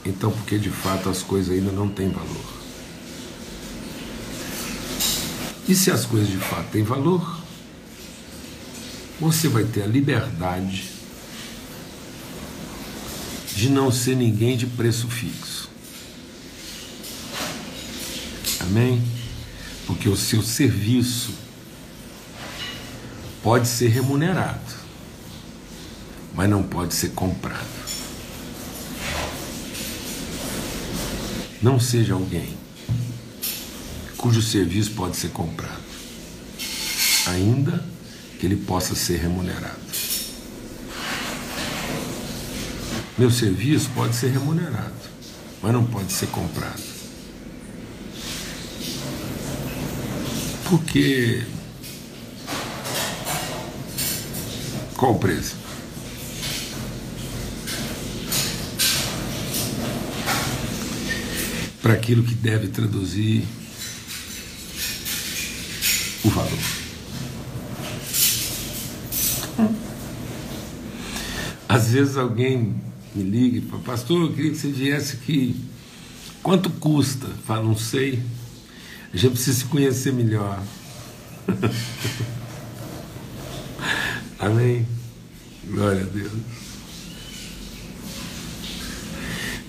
então 0.05 0.31
porque 0.31 0.57
de 0.57 0.69
fato 0.69 1.09
as 1.09 1.21
coisas 1.21 1.53
ainda 1.53 1.73
não 1.73 1.89
têm 1.89 2.09
valor. 2.09 2.56
E 5.67 5.75
se 5.75 5.91
as 5.91 6.05
coisas 6.05 6.29
de 6.29 6.37
fato 6.37 6.69
têm 6.71 6.83
valor, 6.83 7.41
você 9.19 9.47
vai 9.47 9.63
ter 9.63 9.83
a 9.83 9.87
liberdade 9.87 10.89
de 13.55 13.69
não 13.69 13.91
ser 13.91 14.15
ninguém 14.15 14.55
de 14.55 14.65
preço 14.65 15.07
fixo. 15.07 15.69
Amém? 18.61 19.03
Porque 19.85 20.07
o 20.07 20.15
seu 20.15 20.41
serviço 20.41 21.33
pode 23.41 23.67
ser 23.67 23.87
remunerado 23.87 24.77
mas 26.37 26.47
não 26.47 26.61
pode 26.61 26.93
ser 26.93 27.09
comprado. 27.09 27.65
Não 31.59 31.79
seja 31.79 32.13
alguém 32.13 32.55
cujo 34.27 34.41
serviço 34.41 34.91
pode 34.91 35.15
ser 35.15 35.29
comprado, 35.29 35.81
ainda 37.27 37.81
que 38.37 38.45
ele 38.45 38.57
possa 38.57 38.93
ser 38.93 39.21
remunerado. 39.21 39.79
Meu 43.17 43.31
serviço 43.31 43.89
pode 43.95 44.13
ser 44.13 44.31
remunerado, 44.31 44.91
mas 45.63 45.71
não 45.71 45.85
pode 45.85 46.11
ser 46.11 46.27
comprado. 46.27 46.83
Porque 50.67 51.45
qual 54.97 55.13
o 55.13 55.19
preço? 55.19 55.55
para 61.81 61.93
aquilo 61.93 62.21
que 62.21 62.33
deve 62.33 62.67
traduzir 62.67 63.47
o 66.27 66.29
valor. 66.29 66.59
Às 71.69 71.91
vezes 71.91 72.17
alguém 72.17 72.75
me 73.15 73.23
liga 73.23 73.57
e 73.57 73.61
fala, 73.61 73.81
pastor, 73.83 74.21
eu 74.21 74.33
queria 74.33 74.51
que 74.51 74.57
você 74.57 74.69
viesse 74.69 75.15
aqui. 75.15 75.55
Quanto 76.43 76.69
custa? 76.69 77.27
Fala, 77.45 77.63
não 77.63 77.77
sei. 77.77 78.21
A 79.13 79.17
gente 79.17 79.31
precisa 79.31 79.59
se 79.59 79.65
conhecer 79.65 80.13
melhor. 80.13 80.61
Amém. 84.39 84.85
Glória 85.65 86.01
a 86.01 86.05
Deus. 86.05 86.31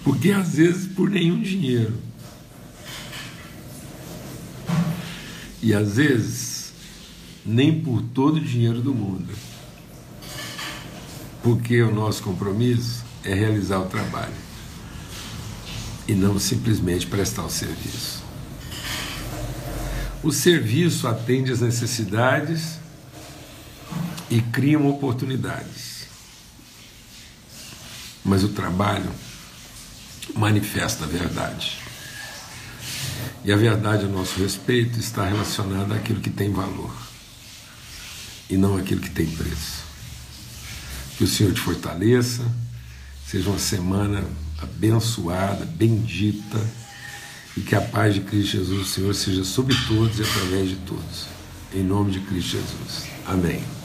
Porque 0.05 0.31
às 0.31 0.55
vezes 0.55 0.87
por 0.93 1.11
nenhum 1.11 1.41
dinheiro. 1.41 1.95
E 5.63 5.75
às 5.75 5.97
vezes 5.97 6.73
nem 7.45 7.81
por 7.81 8.03
todo 8.03 8.37
o 8.37 8.41
dinheiro 8.41 8.81
do 8.81 8.95
mundo. 8.95 9.33
Porque 11.43 11.81
o 11.83 11.95
nosso 11.95 12.23
compromisso 12.23 13.05
é 13.25 13.33
realizar 13.33 13.79
o 13.79 13.87
trabalho 13.87 14.35
e 16.07 16.15
não 16.15 16.39
simplesmente 16.39 17.07
prestar 17.07 17.45
o 17.45 17.51
serviço. 17.51 18.23
O 20.23 20.33
serviço 20.33 21.07
atende 21.07 21.53
às 21.53 21.61
necessidades 21.61 22.79
e 24.29 24.41
cria 24.41 24.79
oportunidades. 24.79 26.07
Mas 28.25 28.45
o 28.45 28.49
trabalho 28.49 29.11
manifesta 30.35 31.05
a 31.05 31.07
verdade. 31.07 31.78
E 33.45 33.53
a 33.53 33.57
verdade 33.57 34.05
a 34.05 34.09
nosso 34.09 34.39
respeito 34.41 34.99
está 34.99 35.25
relacionada 35.25 35.95
àquilo 35.95 36.21
que 36.21 36.31
tem 36.31 36.53
valor 36.53 36.93
e 38.51 38.57
não 38.57 38.77
àquilo 38.77 39.01
que 39.01 39.11
tem 39.11 39.27
preço. 39.27 39.85
Que 41.17 41.25
o 41.25 41.27
Senhor 41.27 41.53
te 41.53 41.61
fortaleça, 41.61 42.45
seja 43.27 43.51
uma 43.51 43.59
semana 43.59 44.25
abençoada, 44.61 45.65
bendita, 45.65 46.59
e 47.57 47.61
que 47.61 47.75
a 47.75 47.81
paz 47.81 48.15
de 48.15 48.21
Cristo 48.21 48.53
Jesus, 48.53 48.81
o 48.81 48.91
Senhor, 48.91 49.15
seja 49.15 49.45
sobre 49.45 49.77
todos 49.87 50.19
e 50.19 50.23
através 50.23 50.69
de 50.71 50.77
todos. 50.77 51.27
Em 51.75 51.83
nome 51.83 52.13
de 52.13 52.21
Cristo 52.21 52.53
Jesus. 52.53 53.09
Amém. 53.27 53.78